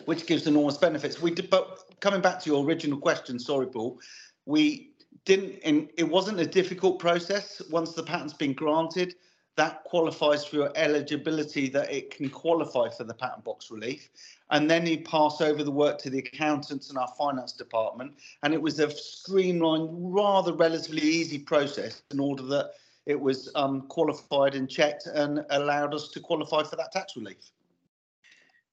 which 0.05 0.25
gives 0.25 0.47
enormous 0.47 0.77
benefits. 0.77 1.21
We 1.21 1.31
did, 1.31 1.49
but 1.49 1.83
coming 1.99 2.21
back 2.21 2.39
to 2.41 2.49
your 2.49 2.65
original 2.65 2.99
question, 2.99 3.39
sorry, 3.39 3.67
Paul, 3.67 3.99
we 4.45 4.93
didn't, 5.25 5.59
and 5.63 5.89
it 5.97 6.03
wasn't 6.03 6.39
a 6.39 6.45
difficult 6.45 6.99
process 6.99 7.61
once 7.69 7.93
the 7.93 8.03
patent's 8.03 8.33
been 8.33 8.53
granted. 8.53 9.15
That 9.55 9.83
qualifies 9.83 10.43
for 10.43 10.55
your 10.55 10.71
eligibility 10.75 11.69
that 11.69 11.91
it 11.91 12.09
can 12.09 12.29
qualify 12.29 12.89
for 12.89 13.03
the 13.03 13.13
patent 13.13 13.43
box 13.43 13.69
relief. 13.69 14.09
And 14.49 14.69
then 14.69 14.85
you 14.85 15.01
pass 15.01 15.41
over 15.41 15.63
the 15.63 15.71
work 15.71 15.99
to 15.99 16.09
the 16.09 16.19
accountants 16.19 16.89
and 16.89 16.97
our 16.97 17.09
finance 17.17 17.51
department. 17.51 18.13
And 18.41 18.53
it 18.53 18.61
was 18.61 18.79
a 18.79 18.89
streamlined, 18.89 19.89
rather 19.91 20.53
relatively 20.53 21.01
easy 21.01 21.37
process 21.37 22.01
in 22.11 22.19
order 22.19 22.43
that 22.43 22.71
it 23.05 23.19
was 23.19 23.51
um, 23.55 23.81
qualified 23.81 24.55
and 24.55 24.69
checked 24.69 25.05
and 25.07 25.45
allowed 25.49 25.93
us 25.93 26.07
to 26.09 26.19
qualify 26.19 26.63
for 26.63 26.75
that 26.77 26.91
tax 26.91 27.15
relief. 27.15 27.51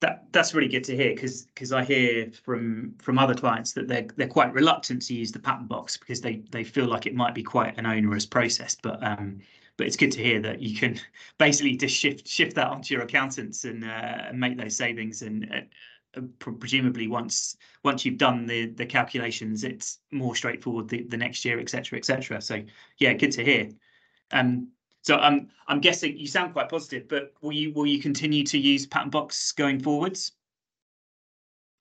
That 0.00 0.32
that's 0.32 0.54
really 0.54 0.68
good 0.68 0.84
to 0.84 0.96
hear 0.96 1.14
because 1.14 1.42
because 1.42 1.72
I 1.72 1.84
hear 1.84 2.30
from 2.42 2.94
from 2.98 3.18
other 3.18 3.34
clients 3.34 3.74
that 3.74 3.86
they're 3.86 4.06
they're 4.16 4.28
quite 4.28 4.50
reluctant 4.54 5.02
to 5.02 5.14
use 5.14 5.30
the 5.30 5.40
patent 5.40 5.68
box 5.68 5.98
because 5.98 6.22
they 6.22 6.36
they 6.50 6.64
feel 6.64 6.86
like 6.86 7.04
it 7.04 7.14
might 7.14 7.34
be 7.34 7.42
quite 7.42 7.76
an 7.76 7.84
onerous 7.84 8.24
process. 8.24 8.78
But 8.82 9.02
um, 9.02 9.40
but 9.80 9.86
it's 9.86 9.96
good 9.96 10.12
to 10.12 10.22
hear 10.22 10.38
that 10.40 10.60
you 10.60 10.76
can 10.76 11.00
basically 11.38 11.74
just 11.74 11.96
shift 11.96 12.28
shift 12.28 12.54
that 12.54 12.66
onto 12.66 12.92
your 12.92 13.02
accountants 13.02 13.64
and, 13.64 13.82
uh, 13.82 14.30
make 14.34 14.58
those 14.58 14.76
savings. 14.76 15.22
And 15.22 15.50
uh, 16.14 16.20
presumably 16.38 17.08
once 17.08 17.56
once 17.82 18.04
you've 18.04 18.18
done 18.18 18.44
the 18.44 18.66
the 18.66 18.84
calculations 18.84 19.64
it's 19.64 20.00
more 20.10 20.34
straightforward 20.34 20.88
the, 20.88 21.04
the 21.04 21.16
next 21.16 21.44
year 21.44 21.60
etc 21.60 21.96
etc 21.96 22.42
so 22.42 22.60
yeah 22.98 23.14
good 23.14 23.32
to 23.32 23.44
hear. 23.44 23.70
Um 24.32 24.68
so 25.02 25.16
i'm 25.16 25.48
i'm 25.68 25.80
guessing 25.80 26.18
you 26.18 26.26
sound 26.26 26.52
quite 26.52 26.68
positive 26.68 27.08
but 27.08 27.32
will 27.40 27.52
you 27.52 27.72
will 27.72 27.86
you 27.86 28.02
continue 28.02 28.44
to 28.44 28.58
use 28.58 28.86
patent 28.86 29.12
box 29.12 29.52
going 29.52 29.80
forwards? 29.80 30.32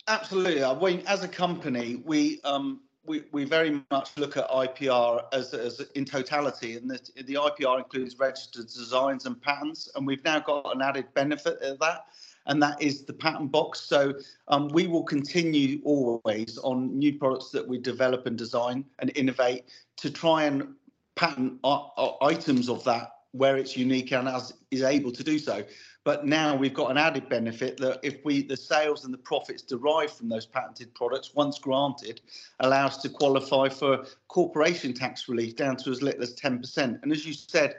Absolutely. 0.08 0.64
I 0.64 0.74
mean, 0.80 1.04
as 1.06 1.24
a 1.24 1.28
company 1.28 2.02
we 2.06 2.40
um 2.44 2.80
we, 3.06 3.24
we 3.32 3.46
very 3.46 3.82
much 3.92 4.12
look 4.18 4.38
at 4.38 4.48
IPR 4.50 5.24
as, 5.34 5.54
as 5.54 5.80
in 5.96 6.06
totality, 6.06 6.76
and 6.76 6.90
the, 6.90 7.00
the 7.24 7.36
IPR 7.36 7.80
includes 7.80 8.20
registered 8.20 8.68
designs 8.68 9.26
and 9.26 9.42
patents, 9.42 9.90
and 9.96 10.06
we've 10.06 10.24
now 10.24 10.40
got 10.40 10.76
an 10.76 10.82
added 10.82 11.06
benefit 11.14 11.60
of 11.62 11.80
that, 11.80 12.06
and 12.46 12.62
that 12.62 12.82
is 12.82 13.06
the 13.06 13.14
patent 13.14 13.52
box. 13.52 13.82
So 13.82 14.14
um, 14.48 14.68
we 14.70 14.88
will 14.88 15.04
continue 15.04 15.82
always 15.84 16.58
on 16.64 16.98
new 16.98 17.18
products 17.18 17.50
that 17.52 17.68
we 17.68 17.78
develop 17.78 18.26
and 18.26 18.38
design 18.38 18.86
and 19.00 19.12
innovate 19.16 19.66
to 19.98 20.10
try 20.10 20.44
and 20.44 20.76
patent 21.16 21.60
uh, 21.64 21.86
uh, 21.98 22.24
items 22.24 22.70
of 22.70 22.84
that 22.86 23.12
where 23.32 23.58
it's 23.58 23.78
unique 23.78 24.12
and 24.12 24.28
as 24.28 24.54
is 24.72 24.82
able 24.82 25.12
to 25.12 25.24
do 25.24 25.38
so. 25.38 25.64
But 26.06 26.26
now 26.26 26.56
we've 26.56 26.74
got 26.74 26.92
an 26.92 26.98
added 26.98 27.28
benefit 27.28 27.78
that 27.78 28.00
if 28.04 28.24
we 28.24 28.42
the 28.42 28.56
sales 28.56 29.04
and 29.04 29.14
the 29.14 29.18
profits 29.18 29.62
derived 29.62 30.14
from 30.14 30.30
those 30.30 30.46
patented 30.46 30.94
products, 30.96 31.36
once 31.36 31.60
granted, 31.60 32.22
allow 32.62 32.86
us 32.86 32.98
to 32.98 33.10
qualify 33.10 33.68
for 33.68 34.06
corporation 34.28 34.94
tax 34.94 35.28
relief 35.28 35.56
down 35.56 35.76
to 35.78 35.92
as 35.92 36.02
little 36.02 36.24
as 36.24 36.36
10%. 36.36 37.04
And 37.04 37.12
as 37.12 37.26
you 37.26 37.34
said, 37.34 37.76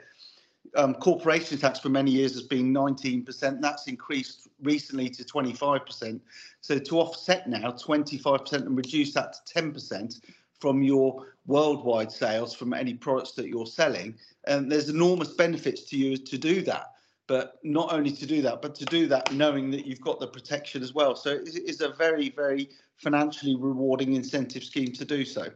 um, 0.75 0.93
corporation 0.93 1.57
tax 1.57 1.79
for 1.79 1.89
many 1.89 2.11
years 2.11 2.33
has 2.33 2.43
been 2.43 2.73
19%. 2.73 3.59
That's 3.59 3.87
increased 3.87 4.47
recently 4.61 5.09
to 5.09 5.23
25%. 5.23 6.19
So 6.61 6.77
to 6.77 6.99
offset 6.99 7.49
now 7.49 7.71
25% 7.71 8.53
and 8.53 8.77
reduce 8.77 9.13
that 9.15 9.33
to 9.45 9.61
10% 9.61 10.21
from 10.59 10.83
your 10.83 11.25
worldwide 11.47 12.11
sales 12.11 12.53
from 12.53 12.73
any 12.73 12.93
products 12.93 13.31
that 13.31 13.47
you're 13.47 13.65
selling, 13.65 14.15
and 14.45 14.59
um, 14.59 14.69
there's 14.69 14.89
enormous 14.89 15.33
benefits 15.33 15.81
to 15.89 15.97
you 15.97 16.15
to 16.15 16.37
do 16.37 16.61
that 16.61 16.91
but 17.31 17.59
not 17.63 17.93
only 17.93 18.11
to 18.11 18.25
do 18.25 18.41
that, 18.41 18.61
but 18.61 18.75
to 18.75 18.83
do 18.83 19.07
that 19.07 19.31
knowing 19.31 19.71
that 19.71 19.85
you've 19.85 20.01
got 20.01 20.19
the 20.19 20.27
protection 20.27 20.83
as 20.83 20.93
well. 20.93 21.15
So 21.15 21.29
it 21.29 21.47
is 21.65 21.79
a 21.79 21.87
very, 21.87 22.27
very 22.27 22.67
financially 22.97 23.55
rewarding 23.55 24.15
incentive 24.15 24.65
scheme 24.65 24.91
to 24.91 25.05
do 25.05 25.23
so. 25.23 25.47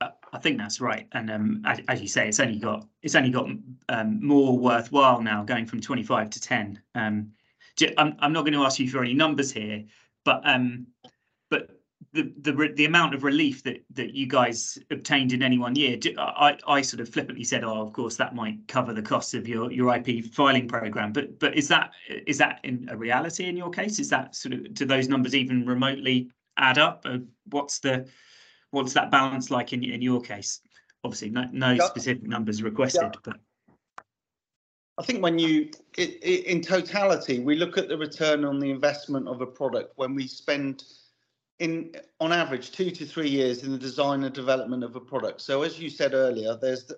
I 0.00 0.38
think 0.38 0.58
that's 0.58 0.80
right, 0.80 1.08
and 1.10 1.28
um, 1.28 1.62
as, 1.64 1.80
as, 1.88 2.00
you 2.00 2.06
say, 2.06 2.28
it's 2.28 2.38
only 2.38 2.60
got 2.60 2.86
it's 3.02 3.16
only 3.16 3.30
got 3.30 3.48
um, 3.88 4.24
more 4.24 4.56
worthwhile 4.56 5.20
now, 5.20 5.42
going 5.42 5.66
from 5.66 5.80
25 5.80 6.30
to 6.30 6.40
10. 6.40 6.80
Um, 6.94 7.32
I'm, 7.98 8.14
I'm 8.20 8.32
not 8.32 8.42
going 8.42 8.54
to 8.54 8.64
ask 8.64 8.78
you 8.78 8.88
for 8.88 9.02
any 9.02 9.14
numbers 9.14 9.50
here, 9.50 9.84
but 10.24 10.40
um, 10.44 10.86
the 12.12 12.32
the 12.42 12.72
the 12.76 12.84
amount 12.84 13.14
of 13.14 13.24
relief 13.24 13.62
that 13.62 13.82
that 13.94 14.14
you 14.14 14.26
guys 14.26 14.78
obtained 14.90 15.32
in 15.32 15.42
any 15.42 15.58
one 15.58 15.74
year, 15.74 15.98
I 16.18 16.58
I 16.66 16.82
sort 16.82 17.00
of 17.00 17.08
flippantly 17.08 17.44
said, 17.44 17.64
oh, 17.64 17.80
of 17.80 17.92
course 17.92 18.16
that 18.16 18.34
might 18.34 18.58
cover 18.68 18.92
the 18.92 19.02
costs 19.02 19.32
of 19.34 19.48
your 19.48 19.72
your 19.72 19.94
IP 19.94 20.26
filing 20.26 20.68
program, 20.68 21.12
but 21.12 21.38
but 21.38 21.56
is 21.56 21.68
that 21.68 21.92
is 22.08 22.38
that 22.38 22.60
in 22.64 22.88
a 22.90 22.96
reality 22.96 23.46
in 23.46 23.56
your 23.56 23.70
case? 23.70 23.98
Is 23.98 24.10
that 24.10 24.36
sort 24.36 24.54
of 24.54 24.74
do 24.74 24.84
those 24.84 25.08
numbers 25.08 25.34
even 25.34 25.64
remotely 25.64 26.30
add 26.58 26.78
up? 26.78 27.02
Uh, 27.06 27.18
what's 27.50 27.78
the 27.78 28.06
what's 28.72 28.92
that 28.92 29.10
balance 29.10 29.50
like 29.50 29.72
in 29.72 29.82
in 29.82 30.02
your 30.02 30.20
case? 30.20 30.60
Obviously, 31.04 31.30
no 31.30 31.48
no 31.50 31.78
specific 31.78 32.24
numbers 32.24 32.62
requested, 32.62 33.16
but. 33.24 33.36
I 34.98 35.02
think 35.04 35.22
when 35.22 35.38
you, 35.38 35.70
it, 35.96 36.22
it, 36.22 36.44
in 36.44 36.60
totality, 36.60 37.40
we 37.40 37.56
look 37.56 37.78
at 37.78 37.88
the 37.88 37.96
return 37.96 38.44
on 38.44 38.60
the 38.60 38.70
investment 38.70 39.26
of 39.26 39.40
a 39.40 39.46
product 39.46 39.94
when 39.96 40.14
we 40.14 40.26
spend 40.26 40.84
in 41.62 41.92
on 42.18 42.32
average 42.32 42.72
two 42.72 42.90
to 42.90 43.06
three 43.06 43.28
years 43.28 43.62
in 43.62 43.70
the 43.70 43.78
design 43.78 44.24
and 44.24 44.34
development 44.34 44.82
of 44.82 44.96
a 44.96 45.00
product. 45.00 45.40
So 45.40 45.62
as 45.62 45.78
you 45.78 45.88
said 45.88 46.12
earlier, 46.12 46.58
there's 46.60 46.86
the, 46.86 46.96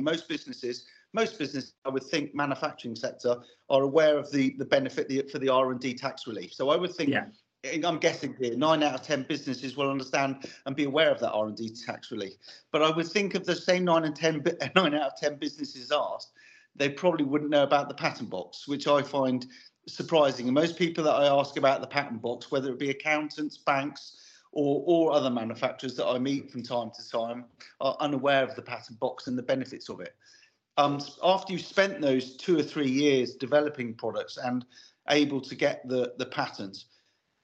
most 0.00 0.28
businesses, 0.28 0.84
most 1.14 1.38
businesses, 1.38 1.72
I 1.86 1.88
would 1.88 2.02
think, 2.02 2.34
manufacturing 2.34 2.94
sector 2.94 3.36
are 3.70 3.82
aware 3.82 4.18
of 4.18 4.30
the 4.30 4.54
the 4.58 4.66
benefit 4.66 5.08
the, 5.08 5.22
for 5.32 5.38
the 5.38 5.48
R 5.48 5.70
and 5.72 5.80
D 5.80 5.94
tax 5.94 6.26
relief. 6.26 6.52
So 6.52 6.68
I 6.70 6.76
would 6.76 6.94
think. 6.94 7.10
Yeah. 7.10 7.26
I'm 7.82 7.96
guessing 7.96 8.36
here, 8.38 8.54
nine 8.58 8.82
out 8.82 8.92
of 8.92 9.00
ten 9.00 9.22
businesses 9.26 9.74
will 9.74 9.90
understand 9.90 10.46
and 10.66 10.76
be 10.76 10.84
aware 10.84 11.10
of 11.10 11.18
that 11.20 11.32
R 11.32 11.46
and 11.46 11.56
D 11.56 11.70
tax 11.70 12.10
relief. 12.10 12.34
But 12.70 12.82
I 12.82 12.90
would 12.90 13.06
think 13.06 13.34
of 13.34 13.46
the 13.46 13.56
same 13.56 13.86
nine 13.86 14.04
and 14.04 14.14
ten, 14.14 14.44
nine 14.76 14.94
out 14.94 15.12
of 15.12 15.16
ten 15.18 15.36
businesses 15.36 15.90
asked, 15.90 16.32
they 16.76 16.90
probably 16.90 17.24
wouldn't 17.24 17.50
know 17.50 17.62
about 17.62 17.88
the 17.88 17.94
patent 17.94 18.28
box, 18.28 18.68
which 18.68 18.86
I 18.86 19.00
find 19.00 19.46
surprising. 19.86 20.46
And 20.46 20.54
most 20.54 20.78
people 20.78 21.04
that 21.04 21.14
I 21.14 21.26
ask 21.26 21.56
about 21.56 21.80
the 21.80 21.86
patent 21.86 22.22
box, 22.22 22.50
whether 22.50 22.70
it 22.72 22.78
be 22.78 22.90
accountants, 22.90 23.58
banks, 23.58 24.16
or, 24.52 24.82
or 24.86 25.12
other 25.12 25.30
manufacturers 25.30 25.96
that 25.96 26.06
I 26.06 26.18
meet 26.18 26.50
from 26.50 26.62
time 26.62 26.90
to 26.96 27.10
time, 27.10 27.44
are 27.80 27.96
unaware 28.00 28.44
of 28.44 28.54
the 28.54 28.62
patent 28.62 28.98
box 29.00 29.26
and 29.26 29.36
the 29.36 29.42
benefits 29.42 29.88
of 29.88 30.00
it. 30.00 30.14
Um, 30.76 31.00
after 31.22 31.52
you've 31.52 31.62
spent 31.62 32.00
those 32.00 32.36
two 32.36 32.58
or 32.58 32.62
three 32.62 32.90
years 32.90 33.34
developing 33.34 33.94
products 33.94 34.38
and 34.38 34.64
able 35.10 35.40
to 35.40 35.54
get 35.54 35.86
the, 35.88 36.14
the 36.18 36.26
patent, 36.26 36.84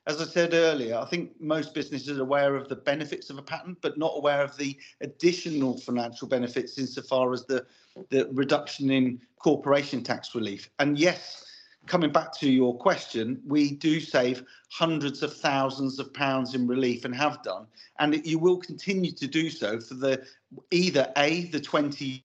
as 0.06 0.20
I 0.20 0.24
said 0.24 0.54
earlier, 0.54 0.96
I 0.96 1.04
think 1.04 1.40
most 1.40 1.74
businesses 1.74 2.18
are 2.18 2.22
aware 2.22 2.56
of 2.56 2.68
the 2.68 2.76
benefits 2.76 3.30
of 3.30 3.38
a 3.38 3.42
patent, 3.42 3.78
but 3.82 3.98
not 3.98 4.12
aware 4.16 4.42
of 4.42 4.56
the 4.56 4.76
additional 5.00 5.78
financial 5.78 6.26
benefits 6.26 6.78
insofar 6.78 7.32
as 7.32 7.44
the, 7.44 7.66
the 8.08 8.28
reduction 8.32 8.90
in 8.90 9.20
corporation 9.38 10.02
tax 10.02 10.34
relief. 10.34 10.70
And 10.78 10.98
yes, 10.98 11.44
coming 11.86 12.12
back 12.12 12.32
to 12.38 12.50
your 12.50 12.76
question, 12.76 13.40
we 13.46 13.72
do 13.72 14.00
save 14.00 14.44
hundreds 14.70 15.22
of 15.22 15.36
thousands 15.36 15.98
of 15.98 16.12
pounds 16.14 16.54
in 16.54 16.66
relief 16.66 17.04
and 17.04 17.14
have 17.14 17.42
done, 17.42 17.66
and 17.98 18.24
you 18.26 18.38
will 18.38 18.58
continue 18.58 19.12
to 19.12 19.26
do 19.26 19.50
so 19.50 19.80
for 19.80 19.94
the 19.94 20.24
either 20.70 21.12
a 21.16 21.44
the 21.46 21.60
20 21.60 22.24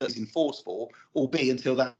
that's 0.00 0.16
in 0.16 0.26
force 0.26 0.60
for, 0.60 0.88
or 1.14 1.28
b 1.28 1.50
until 1.50 1.74
that. 1.76 1.94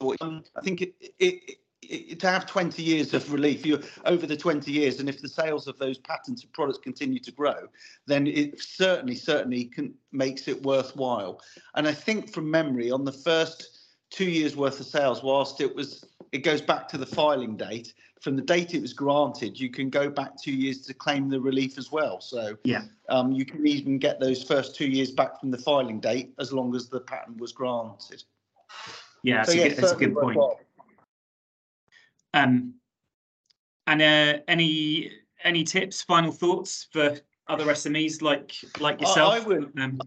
I 0.00 0.60
think 0.62 0.82
it, 0.82 0.94
it, 1.18 1.58
to 1.82 2.26
have 2.28 2.44
20 2.46 2.82
years 2.82 3.14
of 3.14 3.32
relief 3.32 3.64
you 3.64 3.80
over 4.04 4.26
the 4.26 4.36
20 4.36 4.70
years 4.70 4.98
and 4.98 5.08
if 5.08 5.20
the 5.22 5.28
sales 5.28 5.68
of 5.68 5.78
those 5.78 5.96
patented 5.98 6.52
products 6.52 6.78
continue 6.78 7.20
to 7.20 7.30
grow 7.30 7.68
then 8.06 8.26
it 8.26 8.60
certainly 8.60 9.14
certainly 9.14 9.66
can, 9.66 9.94
makes 10.12 10.48
it 10.48 10.62
worthwhile. 10.62 11.40
And 11.76 11.86
i 11.86 11.92
think 11.92 12.32
from 12.32 12.50
memory 12.50 12.90
on 12.90 13.04
the 13.04 13.12
first 13.12 13.78
two 14.10 14.28
years 14.28 14.56
worth 14.56 14.80
of 14.80 14.86
sales 14.86 15.22
whilst 15.22 15.60
it 15.60 15.74
was 15.74 16.04
it 16.32 16.38
goes 16.38 16.60
back 16.60 16.88
to 16.88 16.98
the 16.98 17.06
filing 17.06 17.56
date 17.56 17.94
from 18.20 18.34
the 18.34 18.42
date 18.42 18.74
it 18.74 18.82
was 18.82 18.92
granted 18.92 19.58
you 19.58 19.70
can 19.70 19.88
go 19.88 20.10
back 20.10 20.36
two 20.36 20.52
years 20.52 20.80
to 20.82 20.94
claim 20.94 21.28
the 21.28 21.40
relief 21.40 21.78
as 21.78 21.92
well. 21.92 22.20
So 22.20 22.56
yeah. 22.64 22.82
um, 23.08 23.30
you 23.30 23.44
can 23.44 23.64
even 23.64 23.98
get 23.98 24.18
those 24.18 24.42
first 24.42 24.74
two 24.74 24.88
years 24.88 25.12
back 25.12 25.38
from 25.38 25.52
the 25.52 25.58
filing 25.58 26.00
date 26.00 26.34
as 26.40 26.52
long 26.52 26.74
as 26.74 26.88
the 26.88 27.00
patent 27.00 27.40
was 27.40 27.52
granted. 27.52 28.24
Yeah, 29.22 29.44
so, 29.44 29.52
yeah, 29.52 29.66
a, 29.66 29.74
that's 29.74 29.92
a 29.92 29.96
good 29.96 30.16
point 30.16 30.40
um, 32.34 32.74
and 33.86 34.02
uh, 34.02 34.40
any 34.48 35.10
any 35.44 35.64
tips, 35.64 36.02
final 36.02 36.32
thoughts 36.32 36.88
for 36.92 37.18
other 37.48 37.64
SMEs 37.66 38.22
like 38.22 38.54
like 38.80 39.00
yourself? 39.00 39.34
I, 39.34 39.36
I 39.36 39.40
would. 39.40 39.72
Um, 39.78 40.00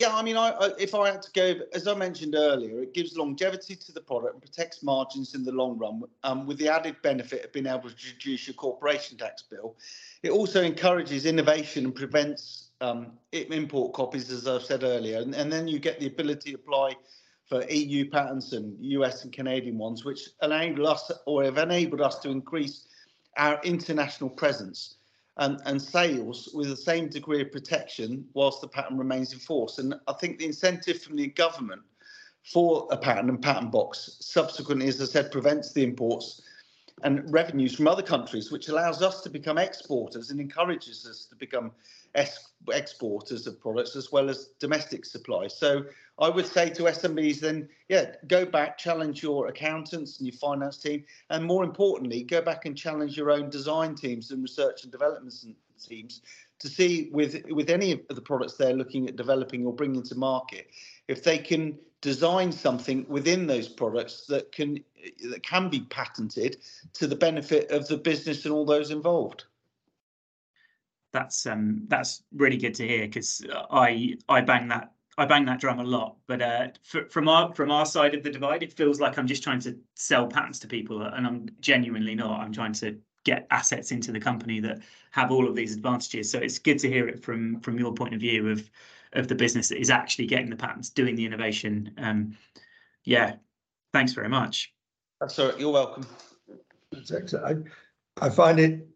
yeah, 0.00 0.16
I 0.16 0.22
mean, 0.22 0.38
I, 0.38 0.52
I, 0.52 0.70
if 0.78 0.94
I 0.94 1.10
had 1.10 1.20
to 1.20 1.30
go, 1.32 1.60
as 1.74 1.86
I 1.86 1.94
mentioned 1.94 2.34
earlier, 2.34 2.80
it 2.80 2.94
gives 2.94 3.18
longevity 3.18 3.76
to 3.76 3.92
the 3.92 4.00
product 4.00 4.32
and 4.32 4.42
protects 4.42 4.82
margins 4.82 5.34
in 5.34 5.44
the 5.44 5.52
long 5.52 5.76
run, 5.76 6.02
um, 6.24 6.46
with 6.46 6.56
the 6.56 6.70
added 6.70 6.96
benefit 7.02 7.44
of 7.44 7.52
being 7.52 7.66
able 7.66 7.90
to 7.90 7.96
reduce 8.10 8.46
your 8.46 8.54
corporation 8.54 9.18
tax 9.18 9.42
bill. 9.42 9.76
It 10.22 10.30
also 10.30 10.62
encourages 10.62 11.26
innovation 11.26 11.84
and 11.84 11.94
prevents 11.94 12.70
um, 12.80 13.12
import 13.32 13.92
copies, 13.92 14.30
as 14.30 14.48
I've 14.48 14.62
said 14.62 14.84
earlier, 14.84 15.18
and, 15.18 15.34
and 15.34 15.52
then 15.52 15.68
you 15.68 15.78
get 15.78 16.00
the 16.00 16.06
ability 16.06 16.52
to 16.52 16.56
apply 16.56 16.96
for 17.50 17.64
EU 17.68 18.08
patents 18.08 18.52
and 18.52 18.76
US 18.80 19.24
and 19.24 19.32
Canadian 19.32 19.76
ones, 19.76 20.04
which 20.04 20.30
enable 20.40 20.86
us 20.86 21.10
or 21.26 21.42
have 21.42 21.58
enabled 21.58 22.00
us 22.00 22.20
to 22.20 22.30
increase 22.30 22.86
our 23.36 23.60
international 23.64 24.30
presence. 24.30 24.94
and, 25.36 25.60
and 25.64 25.80
sales 25.80 26.50
with 26.52 26.68
the 26.68 26.76
same 26.76 27.08
degree 27.08 27.40
of 27.40 27.50
protection 27.50 28.26
whilst 28.34 28.60
the 28.60 28.68
patent 28.68 28.98
remains 28.98 29.32
in 29.32 29.38
force. 29.38 29.78
And 29.78 29.94
I 30.06 30.12
think 30.12 30.38
the 30.38 30.44
incentive 30.44 31.02
from 31.02 31.16
the 31.16 31.28
government 31.28 31.82
for 32.44 32.86
a 32.90 32.96
patent 32.96 33.30
and 33.30 33.42
patent 33.42 33.72
box 33.72 34.16
subsequently, 34.20 34.88
as 34.88 35.00
I 35.00 35.06
said, 35.06 35.32
prevents 35.32 35.72
the 35.72 35.82
imports 35.82 36.42
and 37.02 37.32
revenues 37.32 37.74
from 37.74 37.88
other 37.88 38.02
countries, 38.02 38.52
which 38.52 38.68
allows 38.68 39.02
us 39.02 39.22
to 39.22 39.30
become 39.30 39.56
exporters 39.56 40.30
and 40.30 40.40
encourages 40.40 41.06
us 41.06 41.24
to 41.26 41.36
become 41.36 41.72
exporters 42.14 43.46
of 43.46 43.60
products 43.60 43.96
as 43.96 44.12
well 44.12 44.28
as 44.28 44.50
domestic 44.58 45.04
supply. 45.06 45.46
So 45.46 45.84
I 46.20 46.28
would 46.28 46.46
say 46.46 46.68
to 46.70 46.82
SMEs 46.82 47.40
then, 47.40 47.68
yeah, 47.88 48.12
go 48.26 48.44
back, 48.44 48.76
challenge 48.76 49.22
your 49.22 49.48
accountants 49.48 50.18
and 50.18 50.28
your 50.28 50.36
finance 50.36 50.76
team, 50.76 51.04
and 51.30 51.44
more 51.44 51.64
importantly, 51.64 52.22
go 52.22 52.42
back 52.42 52.66
and 52.66 52.76
challenge 52.76 53.16
your 53.16 53.30
own 53.30 53.48
design 53.48 53.94
teams 53.94 54.30
and 54.30 54.42
research 54.42 54.82
and 54.82 54.92
development 54.92 55.34
teams 55.82 56.20
to 56.58 56.68
see 56.68 57.08
with 57.12 57.42
with 57.50 57.70
any 57.70 57.92
of 57.92 58.14
the 58.14 58.20
products 58.20 58.54
they're 58.54 58.74
looking 58.74 59.08
at 59.08 59.16
developing 59.16 59.64
or 59.64 59.74
bringing 59.74 60.02
to 60.02 60.14
market, 60.14 60.68
if 61.08 61.24
they 61.24 61.38
can 61.38 61.78
design 62.02 62.52
something 62.52 63.04
within 63.08 63.46
those 63.46 63.68
products 63.68 64.26
that 64.26 64.52
can 64.52 64.78
that 65.30 65.42
can 65.42 65.68
be 65.70 65.80
patented 65.90 66.58
to 66.92 67.06
the 67.06 67.16
benefit 67.16 67.70
of 67.70 67.88
the 67.88 67.96
business 67.96 68.44
and 68.44 68.52
all 68.52 68.64
those 68.64 68.90
involved. 68.90 69.44
That's 71.12 71.46
um 71.46 71.84
that's 71.88 72.22
really 72.34 72.58
good 72.58 72.74
to 72.74 72.86
hear 72.86 73.06
because 73.06 73.42
I 73.70 74.16
I 74.28 74.42
bang 74.42 74.68
that 74.68 74.92
I 75.20 75.26
bang 75.26 75.44
that 75.44 75.60
drum 75.60 75.80
a 75.80 75.84
lot. 75.84 76.16
But 76.26 76.40
uh, 76.40 76.68
for, 76.82 77.04
from 77.10 77.28
our 77.28 77.54
from 77.54 77.70
our 77.70 77.84
side 77.84 78.14
of 78.14 78.22
the 78.22 78.30
divide, 78.30 78.62
it 78.62 78.72
feels 78.72 79.00
like 79.00 79.18
I'm 79.18 79.26
just 79.26 79.42
trying 79.42 79.60
to 79.60 79.78
sell 79.94 80.26
patents 80.26 80.58
to 80.60 80.66
people, 80.66 81.02
and 81.02 81.26
I'm 81.26 81.46
genuinely 81.60 82.14
not. 82.14 82.40
I'm 82.40 82.54
trying 82.54 82.72
to 82.74 82.98
get 83.24 83.46
assets 83.50 83.92
into 83.92 84.12
the 84.12 84.18
company 84.18 84.60
that 84.60 84.78
have 85.10 85.30
all 85.30 85.46
of 85.46 85.54
these 85.54 85.74
advantages. 85.74 86.30
So 86.30 86.38
it's 86.38 86.58
good 86.58 86.78
to 86.78 86.88
hear 86.88 87.06
it 87.06 87.22
from 87.22 87.60
from 87.60 87.78
your 87.78 87.92
point 87.92 88.14
of 88.14 88.20
view 88.20 88.48
of 88.48 88.70
of 89.12 89.28
the 89.28 89.34
business 89.34 89.68
that 89.68 89.78
is 89.78 89.90
actually 89.90 90.26
getting 90.26 90.48
the 90.48 90.56
patents, 90.56 90.88
doing 90.88 91.16
the 91.16 91.26
innovation. 91.26 91.92
Um, 91.98 92.34
yeah, 93.04 93.34
thanks 93.92 94.14
very 94.14 94.30
much. 94.30 94.72
That's 95.20 95.38
all 95.38 95.50
right. 95.50 95.60
You're 95.60 95.72
welcome. 95.72 96.06
That's 96.92 97.12
excellent. 97.12 97.68
I, 98.20 98.26
I 98.26 98.30
find 98.30 98.58
it, 98.58 98.88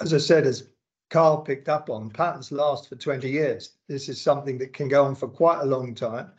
as 0.00 0.12
I 0.12 0.18
said, 0.18 0.46
as 0.46 0.68
Carl 1.14 1.42
picked 1.42 1.68
up 1.68 1.90
on, 1.90 2.10
patents 2.10 2.50
last 2.50 2.88
for 2.88 2.96
20 2.96 3.30
years. 3.30 3.76
This 3.88 4.08
is 4.08 4.20
something 4.20 4.58
that 4.58 4.72
can 4.72 4.88
go 4.88 5.04
on 5.04 5.14
for 5.14 5.28
quite 5.28 5.60
a 5.60 5.64
long 5.64 5.94
time. 5.94 6.32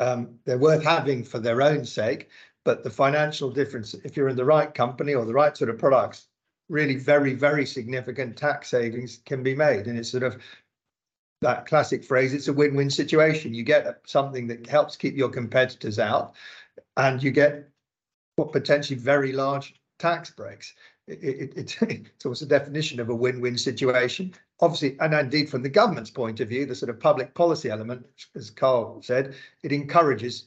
Um, 0.00 0.38
they're 0.44 0.58
worth 0.58 0.84
having 0.84 1.24
for 1.24 1.38
their 1.38 1.62
own 1.62 1.86
sake, 1.86 2.28
but 2.62 2.84
the 2.84 2.90
financial 2.90 3.50
difference, 3.50 3.94
if 3.94 4.18
you're 4.18 4.28
in 4.28 4.36
the 4.36 4.44
right 4.44 4.74
company 4.74 5.14
or 5.14 5.24
the 5.24 5.32
right 5.32 5.56
sort 5.56 5.70
of 5.70 5.78
products, 5.78 6.28
really 6.68 6.96
very, 6.96 7.32
very 7.32 7.64
significant 7.64 8.36
tax 8.36 8.68
savings 8.68 9.22
can 9.24 9.42
be 9.42 9.54
made. 9.54 9.86
And 9.86 9.98
it's 9.98 10.10
sort 10.10 10.24
of 10.24 10.36
that 11.40 11.64
classic 11.64 12.04
phrase, 12.04 12.34
it's 12.34 12.48
a 12.48 12.52
win-win 12.52 12.90
situation. 12.90 13.54
You 13.54 13.62
get 13.62 14.02
something 14.04 14.46
that 14.48 14.66
helps 14.66 14.94
keep 14.94 15.16
your 15.16 15.30
competitors 15.30 15.98
out 15.98 16.34
and 16.98 17.22
you 17.22 17.30
get 17.30 17.66
what 18.36 18.52
potentially 18.52 19.00
very 19.00 19.32
large 19.32 19.74
tax 19.98 20.28
breaks 20.28 20.74
it, 21.08 21.56
it, 21.56 21.76
it's 21.82 22.24
almost 22.24 22.42
a 22.42 22.46
definition 22.46 23.00
of 23.00 23.08
a 23.08 23.14
win-win 23.14 23.58
situation. 23.58 24.34
Obviously, 24.60 24.96
and 25.00 25.14
indeed 25.14 25.48
from 25.48 25.62
the 25.62 25.68
government's 25.68 26.10
point 26.10 26.40
of 26.40 26.48
view, 26.48 26.66
the 26.66 26.74
sort 26.74 26.90
of 26.90 27.00
public 27.00 27.34
policy 27.34 27.70
element, 27.70 28.06
as 28.34 28.50
Carl 28.50 29.00
said, 29.02 29.34
it 29.62 29.72
encourages 29.72 30.46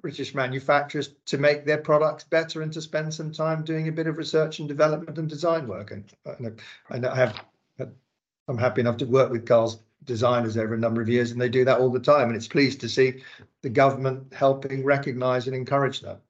British 0.00 0.34
manufacturers 0.34 1.14
to 1.26 1.38
make 1.38 1.66
their 1.66 1.78
products 1.78 2.24
better 2.24 2.62
and 2.62 2.72
to 2.72 2.80
spend 2.80 3.12
some 3.12 3.30
time 3.30 3.64
doing 3.64 3.88
a 3.88 3.92
bit 3.92 4.06
of 4.06 4.16
research 4.16 4.58
and 4.58 4.68
development 4.68 5.18
and 5.18 5.28
design 5.28 5.66
work. 5.66 5.90
And, 5.90 6.04
and 6.88 7.06
I 7.06 7.14
have, 7.14 7.40
I'm 8.48 8.58
happy 8.58 8.80
enough 8.80 8.96
to 8.98 9.06
work 9.06 9.30
with 9.30 9.46
Carl's 9.46 9.80
designers 10.04 10.56
over 10.56 10.74
a 10.74 10.78
number 10.78 11.00
of 11.00 11.08
years, 11.08 11.30
and 11.30 11.40
they 11.40 11.48
do 11.48 11.64
that 11.64 11.78
all 11.78 11.90
the 11.90 12.00
time. 12.00 12.28
And 12.28 12.36
it's 12.36 12.48
pleased 12.48 12.80
to 12.80 12.88
see 12.88 13.22
the 13.60 13.70
government 13.70 14.32
helping 14.32 14.84
recognise 14.84 15.46
and 15.46 15.54
encourage 15.54 16.00
that. 16.00 16.20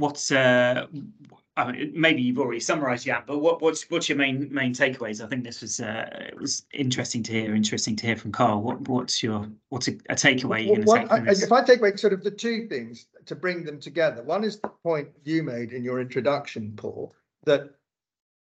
What's 0.00 0.32
uh, 0.32 0.86
I 1.56 1.72
mean, 1.72 1.92
maybe 1.94 2.22
you've 2.22 2.38
already 2.38 2.60
summarised, 2.60 3.06
yeah, 3.06 3.22
but 3.26 3.38
what, 3.38 3.60
what's 3.60 3.88
what's 3.90 4.08
your 4.08 4.16
main 4.16 4.52
main 4.52 4.72
takeaways? 4.72 5.22
I 5.22 5.28
think 5.28 5.44
this 5.44 5.60
was 5.60 5.80
uh, 5.80 6.08
it 6.28 6.38
was 6.38 6.64
interesting 6.72 7.22
to 7.24 7.32
hear. 7.32 7.54
Interesting 7.54 7.96
to 7.96 8.06
hear 8.06 8.16
from 8.16 8.32
Carl. 8.32 8.62
What 8.62 8.88
what's 8.88 9.22
your 9.22 9.46
what's 9.68 9.88
a, 9.88 9.92
a 10.08 10.14
takeaway 10.14 10.66
you're 10.66 10.76
going 10.76 10.86
to 10.86 11.08
take 11.08 11.28
I, 11.28 11.30
If 11.30 11.52
I 11.52 11.62
take 11.62 11.80
away 11.80 11.96
sort 11.96 12.12
of 12.12 12.24
the 12.24 12.30
two 12.30 12.66
things 12.68 13.06
to 13.26 13.34
bring 13.34 13.64
them 13.64 13.78
together, 13.78 14.22
one 14.22 14.44
is 14.44 14.60
the 14.60 14.68
point 14.82 15.08
you 15.24 15.42
made 15.42 15.72
in 15.72 15.84
your 15.84 16.00
introduction, 16.00 16.72
Paul, 16.76 17.14
that 17.44 17.70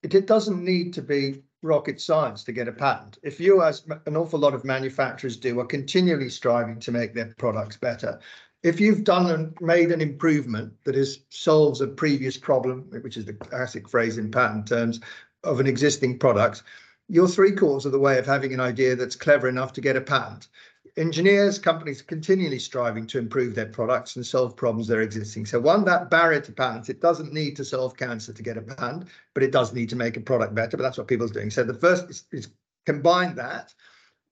it, 0.03 0.15
it 0.15 0.27
doesn't 0.27 0.63
need 0.63 0.93
to 0.95 1.03
be 1.03 1.43
rocket 1.63 2.01
science 2.01 2.45
to 2.45 2.53
get 2.53 2.69
a 2.69 2.73
patent. 2.73 3.19
If 3.23 3.41
you, 3.41 3.63
as 3.63 3.85
an 4.07 4.17
awful 4.17 4.39
lot 4.39 4.55
of 4.55 4.65
manufacturers 4.65 5.37
do, 5.37 5.59
are 5.61 5.67
continually 5.67 6.29
striving 6.29 6.79
to 6.81 6.93
make 6.93 7.15
their 7.15 7.35
products 7.39 7.77
better, 7.77 8.21
if 8.67 8.81
you've 8.81 9.05
done 9.05 9.31
and 9.31 9.57
made 9.61 9.93
an 9.93 10.01
improvement 10.01 10.73
that 10.85 10.97
is 10.97 11.21
solves 11.31 11.81
a 11.81 11.87
previous 11.87 12.37
problem, 12.37 12.83
which 13.01 13.17
is 13.17 13.25
the 13.25 13.33
classic 13.33 13.89
phrase 13.89 14.19
in 14.19 14.31
patent 14.31 14.67
terms 14.67 15.01
of 15.45 15.61
an 15.61 15.67
existing 15.67 16.19
product, 16.19 16.65
you're 17.09 17.29
three 17.29 17.53
quarters 17.53 17.87
of 17.87 17.93
the 17.93 17.99
way 17.99 18.19
of 18.19 18.27
having 18.27 18.53
an 18.53 18.61
idea 18.61 18.97
that's 18.97 19.15
clever 19.15 19.49
enough 19.49 19.73
to 19.73 19.81
get 19.81 19.97
a 19.97 20.01
patent. 20.01 20.49
Engineers, 20.97 21.59
companies 21.59 22.01
are 22.01 22.05
continually 22.05 22.59
striving 22.59 23.07
to 23.07 23.19
improve 23.19 23.55
their 23.55 23.67
products 23.67 24.17
and 24.17 24.27
solve 24.27 24.57
problems 24.57 24.89
that 24.89 24.99
are 24.99 25.03
existing. 25.03 25.47
So 25.47 25.61
one, 25.61 25.85
that 25.85 26.11
barrier 26.11 26.41
to 26.41 26.53
patents, 26.53 26.89
it 26.89 27.01
doesn't 27.01 27.33
need 27.33 27.55
to 27.57 27.65
solve 27.65 27.97
cancer 27.97 28.33
to 28.33 28.43
get 28.43 28.57
a 28.57 28.63
patent, 28.63 29.07
but 29.35 29.45
it 29.45 29.53
does 29.53 29.75
need 29.75 29.91
to 29.91 29.97
make 29.97 30.17
a 30.17 30.21
product 30.21 30.55
better, 30.55 30.77
but 30.77 30.83
that's 30.83 30.99
what 30.99 31.07
people's 31.07 31.31
doing. 31.31 31.51
So 31.51 31.63
the 31.63 31.75
first 31.75 32.11
is, 32.11 32.25
is 32.33 32.49
combine 32.85 33.37
that 33.37 33.75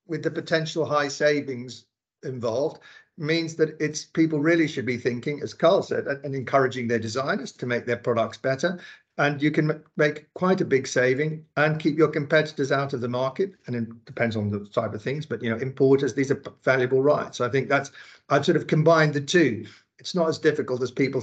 with 0.08 0.22
the 0.22 0.30
potential 0.30 0.84
high 0.84 1.08
savings 1.08 1.84
involved 2.24 2.80
means 3.16 3.54
that 3.56 3.76
it's 3.80 4.04
people 4.04 4.40
really 4.40 4.66
should 4.66 4.86
be 4.86 4.96
thinking, 4.96 5.40
as 5.42 5.54
Carl 5.54 5.82
said, 5.82 6.06
and 6.06 6.34
encouraging 6.34 6.88
their 6.88 6.98
designers 6.98 7.52
to 7.52 7.66
make 7.66 7.86
their 7.86 7.96
products 7.96 8.38
better. 8.38 8.80
And 9.16 9.40
you 9.40 9.52
can 9.52 9.82
make 9.96 10.32
quite 10.34 10.60
a 10.60 10.64
big 10.64 10.88
saving 10.88 11.44
and 11.56 11.78
keep 11.78 11.96
your 11.96 12.08
competitors 12.08 12.72
out 12.72 12.92
of 12.92 13.00
the 13.00 13.08
market. 13.08 13.52
And 13.66 13.76
it 13.76 14.04
depends 14.04 14.34
on 14.34 14.50
the 14.50 14.66
type 14.66 14.92
of 14.92 15.02
things, 15.02 15.24
but 15.24 15.42
you 15.42 15.50
know, 15.50 15.56
importers, 15.56 16.14
these 16.14 16.32
are 16.32 16.42
valuable 16.64 17.00
rights. 17.00 17.40
I 17.40 17.48
think 17.48 17.68
that's 17.68 17.92
I've 18.28 18.44
sort 18.44 18.56
of 18.56 18.66
combined 18.66 19.14
the 19.14 19.20
two. 19.20 19.66
It's 19.98 20.16
not 20.16 20.28
as 20.28 20.38
difficult 20.38 20.82
as 20.82 20.90
people 20.90 21.22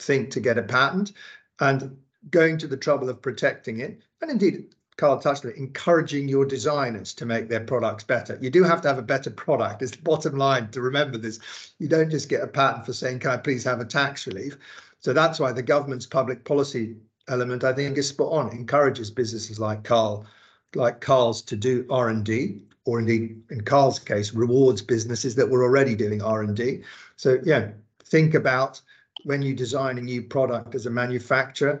think 0.00 0.30
to 0.32 0.40
get 0.40 0.58
a 0.58 0.62
patent 0.62 1.12
and 1.60 1.96
going 2.30 2.58
to 2.58 2.66
the 2.66 2.76
trouble 2.76 3.08
of 3.08 3.22
protecting 3.22 3.80
it. 3.80 4.02
And 4.20 4.30
indeed, 4.30 4.74
Carl 5.00 5.18
touched 5.18 5.46
on 5.46 5.52
it, 5.52 5.56
encouraging 5.56 6.28
your 6.28 6.44
designers 6.44 7.14
to 7.14 7.24
make 7.24 7.48
their 7.48 7.64
products 7.64 8.04
better. 8.04 8.38
You 8.38 8.50
do 8.50 8.62
have 8.62 8.82
to 8.82 8.88
have 8.88 8.98
a 8.98 9.02
better 9.02 9.30
product. 9.30 9.80
It's 9.80 9.92
the 9.92 10.02
bottom 10.02 10.36
line 10.36 10.68
to 10.72 10.82
remember 10.82 11.16
this. 11.16 11.40
You 11.78 11.88
don't 11.88 12.10
just 12.10 12.28
get 12.28 12.42
a 12.42 12.46
patent 12.46 12.84
for 12.84 12.92
saying, 12.92 13.20
can 13.20 13.30
I 13.30 13.38
please 13.38 13.64
have 13.64 13.80
a 13.80 13.86
tax 13.86 14.26
relief? 14.26 14.58
So 14.98 15.14
that's 15.14 15.40
why 15.40 15.52
the 15.52 15.62
government's 15.62 16.04
public 16.04 16.44
policy 16.44 16.96
element, 17.28 17.64
I 17.64 17.72
think, 17.72 17.96
is 17.96 18.08
spot 18.08 18.30
on, 18.30 18.50
encourages 18.50 19.10
businesses 19.10 19.58
like 19.58 19.84
Carl, 19.84 20.26
like 20.74 21.00
Carl's 21.00 21.40
to 21.42 21.56
do 21.56 21.86
R&D, 21.88 22.60
or 22.84 22.98
indeed, 22.98 23.40
in 23.48 23.62
Carl's 23.62 23.98
case, 23.98 24.34
rewards 24.34 24.82
businesses 24.82 25.34
that 25.36 25.48
were 25.48 25.62
already 25.62 25.94
doing 25.94 26.20
R&D. 26.20 26.82
So 27.16 27.38
yeah, 27.42 27.70
think 28.04 28.34
about 28.34 28.82
when 29.24 29.40
you 29.40 29.54
design 29.54 29.96
a 29.96 30.02
new 30.02 30.20
product 30.20 30.74
as 30.74 30.84
a 30.84 30.90
manufacturer, 30.90 31.80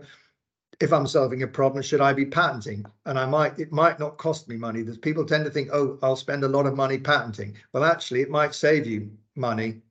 if 0.80 0.92
I'm 0.92 1.06
solving 1.06 1.42
a 1.42 1.46
problem, 1.46 1.82
should 1.82 2.00
I 2.00 2.14
be 2.14 2.24
patenting? 2.24 2.84
And 3.04 3.18
I 3.18 3.26
might, 3.26 3.58
it 3.58 3.70
might 3.70 4.00
not 4.00 4.16
cost 4.16 4.48
me 4.48 4.56
money. 4.56 4.82
There's 4.82 4.96
people 4.96 5.24
tend 5.24 5.44
to 5.44 5.50
think, 5.50 5.68
oh, 5.72 5.98
I'll 6.02 6.16
spend 6.16 6.42
a 6.42 6.48
lot 6.48 6.66
of 6.66 6.74
money 6.74 6.98
patenting. 6.98 7.54
Well, 7.72 7.84
actually, 7.84 8.22
it 8.22 8.30
might 8.30 8.54
save 8.54 8.86
you 8.86 9.10
money. 9.36 9.82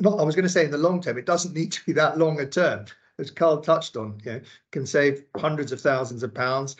Not, 0.00 0.18
I 0.18 0.22
was 0.22 0.34
going 0.34 0.44
to 0.44 0.48
say 0.48 0.64
in 0.64 0.70
the 0.70 0.78
long 0.78 1.02
term, 1.02 1.18
it 1.18 1.26
doesn't 1.26 1.54
need 1.54 1.72
to 1.72 1.84
be 1.84 1.92
that 1.92 2.18
long 2.18 2.40
a 2.40 2.46
term. 2.46 2.86
As 3.18 3.30
Carl 3.30 3.60
touched 3.60 3.96
on, 3.96 4.18
you 4.24 4.32
know, 4.32 4.40
can 4.70 4.86
save 4.86 5.24
hundreds 5.36 5.70
of 5.70 5.80
thousands 5.80 6.22
of 6.22 6.32
pounds 6.34 6.76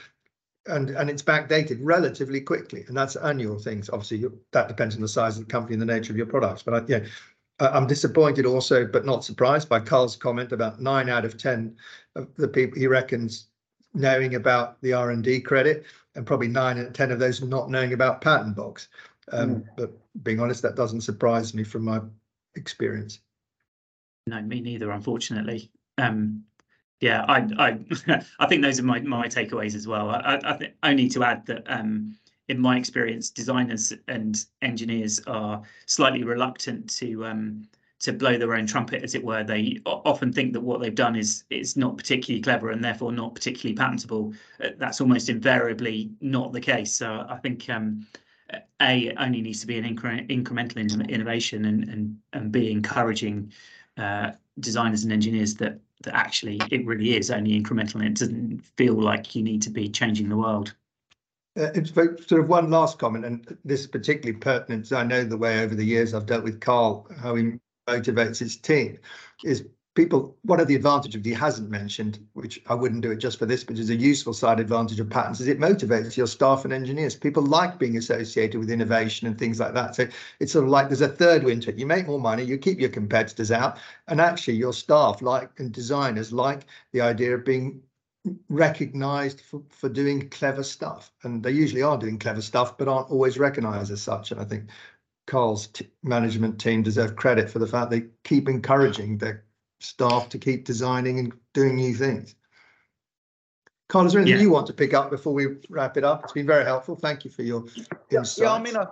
and 0.67 0.91
and 0.91 1.11
it's 1.11 1.23
backdated 1.23 1.79
relatively 1.81 2.41
quickly 2.41 2.85
and 2.87 2.97
that's 2.97 3.17
annual 3.17 3.59
things 3.59 3.91
obviously 3.91 4.25
that 4.53 4.69
depends 4.69 4.95
on 4.95 5.01
the 5.01 5.09
size 5.09 5.37
of 5.37 5.45
the 5.45 5.51
company 5.51 5.75
and 5.75 5.83
the 5.83 5.87
nature 5.87 6.13
of 6.13 6.17
your 6.17 6.27
products 6.27 6.63
but 6.63 6.75
I, 6.75 6.85
yeah 6.87 7.01
I'm 7.61 7.87
disappointed 7.87 8.47
also, 8.47 8.87
but 8.87 9.05
not 9.05 9.25
surprised 9.25 9.69
by 9.69 9.81
Carl's 9.81 10.17
comment 10.17 10.53
about 10.53 10.81
nine 10.81 11.09
out 11.09 11.25
of 11.25 11.39
10 11.39 11.77
of 12.17 12.35
the 12.37 12.49
people 12.49 12.79
he 12.79 12.87
reckons 12.87 13.47
knowing 13.95 14.35
about 14.35 14.81
the 14.81 14.93
R&D 14.93 15.41
credit 15.43 15.85
and 16.15 16.27
probably 16.27 16.49
nine 16.49 16.79
out 16.79 16.87
of 16.87 16.93
10 16.93 17.11
of 17.11 17.19
those 17.19 17.43
not 17.43 17.71
knowing 17.71 17.93
about 17.93 18.21
patent 18.21 18.57
box. 18.57 18.89
Um, 19.31 19.57
mm. 19.57 19.65
But 19.77 19.93
being 20.23 20.41
honest, 20.41 20.63
that 20.63 20.77
doesn't 20.77 21.03
surprise 21.03 21.55
me 21.55 21.65
from 21.65 21.85
my 21.85 22.01
experience. 22.55 23.21
No, 24.27 24.41
me 24.41 24.61
neither, 24.61 24.91
unfortunately. 24.91 25.71
Um, 25.99 26.45
yeah, 27.01 27.25
I, 27.29 27.49
I, 27.59 28.23
I 28.39 28.47
think 28.47 28.63
those 28.63 28.79
are 28.79 28.85
my, 28.85 29.01
my 29.01 29.29
takeaways 29.29 29.75
as 29.75 29.87
well. 29.87 30.11
I, 30.11 30.41
I 30.43 30.53
think 30.55 30.75
only 30.83 31.09
to 31.11 31.25
add 31.25 31.47
that 31.47 31.65
um, 31.67 32.17
in 32.49 32.59
my 32.59 32.77
experience, 32.77 33.31
designers 33.31 33.93
and 34.09 34.45
engineers 34.63 35.21
are 35.27 35.63
slightly 35.87 36.25
reluctant 36.25 36.91
to 36.99 37.25
um, 37.27 37.69
to 38.01 38.13
blow 38.13 38.37
their 38.37 38.55
own 38.55 38.67
trumpet, 38.67 39.05
as 39.05 39.15
it 39.15 39.25
were. 39.25 39.45
They 39.45 39.79
often 39.87 40.33
think 40.33 40.53
that 40.55 40.61
what 40.61 40.81
they've 40.81 40.95
done 40.95 41.15
is 41.17 41.45
is 41.51 41.77
not 41.77 41.97
particularly 41.97 42.43
clever 42.43 42.71
and 42.71 42.83
therefore 42.83 43.13
not 43.13 43.35
particularly 43.35 43.77
patentable. 43.77 44.35
Uh, 44.63 44.71
that's 44.77 45.01
almost 45.01 45.29
invariably 45.29 46.11
not 46.21 46.53
the 46.53 46.61
case. 46.61 46.95
So 46.95 47.25
I 47.29 47.37
think 47.37 47.71
um, 47.71 48.07
a 48.81 49.07
it 49.07 49.17
only 49.19 49.41
needs 49.41 49.61
to 49.61 49.67
be 49.67 49.79
an 49.79 49.85
incre 49.85 50.29
incremental 50.29 50.77
in 50.79 51.09
innovation 51.09 51.65
and 51.65 51.89
and 51.89 52.17
and 52.33 52.53
b 52.53 52.71
encouraging 52.71 53.53
uh, 53.97 54.33
designers 54.61 55.05
and 55.05 55.13
engineers 55.13 55.55
that 55.55 55.79
that 56.03 56.15
actually 56.15 56.61
it 56.71 56.85
really 56.85 57.17
is 57.17 57.31
only 57.31 57.59
incremental 57.61 57.97
and 57.97 58.05
it 58.05 58.19
doesn't 58.19 58.61
feel 58.77 58.95
like 58.95 59.37
you 59.37 59.43
need 59.43 59.63
to 59.63 59.71
be 59.71 59.89
changing 59.89 60.29
the 60.29 60.37
world. 60.37 60.75
Uh, 61.55 61.71
sort 61.85 62.41
of 62.41 62.49
one 62.49 62.71
last 62.71 62.99
comment, 62.99 63.27
and 63.27 63.59
this 63.63 63.81
is 63.81 63.87
particularly 63.87 64.39
pertinent. 64.39 64.91
I 64.91 65.05
know 65.05 65.23
the 65.23 65.37
way 65.37 65.63
over 65.63 65.75
the 65.75 65.85
years 65.85 66.15
I've 66.15 66.25
dealt 66.25 66.45
with 66.45 66.61
Carl, 66.61 67.07
how 67.21 67.35
he 67.35 67.53
motivates 67.87 68.39
his 68.39 68.57
team, 68.57 68.99
is 69.45 69.67
people. 69.95 70.35
One 70.45 70.61
of 70.61 70.67
the 70.67 70.77
advantages 70.77 71.23
he 71.23 71.33
hasn't 71.33 71.69
mentioned, 71.69 72.27
which 72.33 72.63
I 72.69 72.75
wouldn't 72.75 73.03
do 73.03 73.11
it 73.11 73.17
just 73.17 73.39
for 73.39 73.45
this, 73.45 73.65
but 73.65 73.79
is 73.79 73.91
a 73.91 73.95
useful 73.95 74.33
side 74.33 74.61
advantage 74.61 74.99
of 74.99 75.11
patents, 75.11 75.41
is 75.41 75.49
it 75.49 75.61
motivates 75.61 76.17
your 76.17 76.27
staff 76.27 76.65
and 76.65 76.73
engineers. 76.73 77.15
People 77.15 77.43
like 77.43 77.79
being 77.79 77.99
associated 77.99 78.59
with 78.59 78.71
innovation 78.71 79.27
and 79.27 79.39
things 79.39 79.61
like 79.61 79.75
that. 79.75 79.95
So 79.95 80.09
it's 80.41 80.53
sort 80.53 80.65
of 80.65 80.71
like 80.71 80.89
there's 80.89 81.03
a 81.03 81.09
third 81.09 81.45
win 81.45 81.61
to 81.61 81.71
it. 81.71 81.79
You 81.79 81.85
make 81.85 82.07
more 82.07 82.19
money, 82.19 82.45
you 82.45 82.57
keep 82.57 82.81
your 82.81 82.89
competitors 82.89 83.53
out, 83.53 83.77
and 84.09 84.23
actually 84.23 84.55
your 84.55 84.73
staff 84.73 85.21
like 85.21 85.51
and 85.59 85.71
designers 85.71 86.33
like 86.33 86.65
the 86.93 87.03
idea 87.03 87.35
of 87.35 87.45
being 87.45 87.83
recognized 88.49 89.41
for, 89.41 89.63
for 89.69 89.89
doing 89.89 90.29
clever 90.29 90.63
stuff. 90.63 91.13
And 91.23 91.43
they 91.43 91.51
usually 91.51 91.83
are 91.83 91.99
doing 91.99 92.19
clever 92.19 92.43
stuff, 92.43 92.79
but 92.79 92.89
aren't 92.89 93.11
always 93.11 93.39
recognized 93.39 93.91
as 93.91 94.03
such. 94.03 94.31
And 94.31 94.41
I 94.41 94.45
think 94.45 94.71
Carl's 95.27 95.69
management 96.03 96.61
team 96.61 96.83
deserve 96.83 97.17
credit 97.17 97.51
for 97.51 97.59
the 97.59 97.67
fact 97.67 97.91
they 97.91 98.07
keep 98.25 98.49
encouraging 98.49 99.19
their 99.19 99.45
staff 99.81 100.29
to 100.31 100.39
keep 100.39 100.65
designing 100.65 101.19
and 101.19 101.33
doing 101.53 101.77
new 101.77 101.95
things. 101.95 102.35
Carl, 103.89 104.07
is 104.07 104.13
there 104.13 104.23
anything 104.23 104.39
yeah. 104.39 104.45
you 104.45 104.51
want 104.51 104.67
to 104.69 104.73
pick 104.73 104.95
up 104.95 105.11
before 105.11 105.35
we 105.35 105.47
wrap 105.69 105.97
it 105.97 106.05
up? 106.05 106.25
It's 106.25 106.33
been 106.33 106.47
very 106.47 106.65
helpful. 106.65 106.97
Thank 106.97 107.25
you 107.25 107.31
for 107.31 107.43
your 107.43 107.67
yeah, 108.11 108.21
insights. 108.21 108.39
Yeah, 108.39 108.53
I 108.53 108.63
mean, 108.63 108.77
I, 108.77 108.87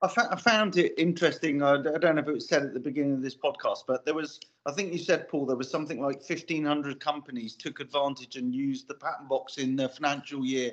I, 0.00 0.08
fa- 0.08 0.28
I, 0.30 0.36
found 0.36 0.76
it 0.76 0.94
interesting. 0.96 1.60
I, 1.60 1.74
I, 1.74 1.98
don't 1.98 2.14
know 2.14 2.22
if 2.22 2.28
it 2.28 2.32
was 2.32 2.48
said 2.48 2.62
at 2.62 2.72
the 2.72 2.78
beginning 2.78 3.14
of 3.14 3.22
this 3.22 3.36
podcast, 3.36 3.80
but 3.88 4.04
there 4.04 4.14
was, 4.14 4.38
I 4.64 4.70
think 4.70 4.92
you 4.92 4.98
said, 4.98 5.28
Paul, 5.28 5.44
there 5.44 5.56
was 5.56 5.68
something 5.68 6.00
like 6.00 6.18
1,500 6.18 7.00
companies 7.00 7.56
took 7.56 7.80
advantage 7.80 8.36
and 8.36 8.54
used 8.54 8.86
the 8.86 8.94
patent 8.94 9.28
box 9.28 9.58
in 9.58 9.74
the 9.74 9.88
financial 9.88 10.44
year 10.44 10.70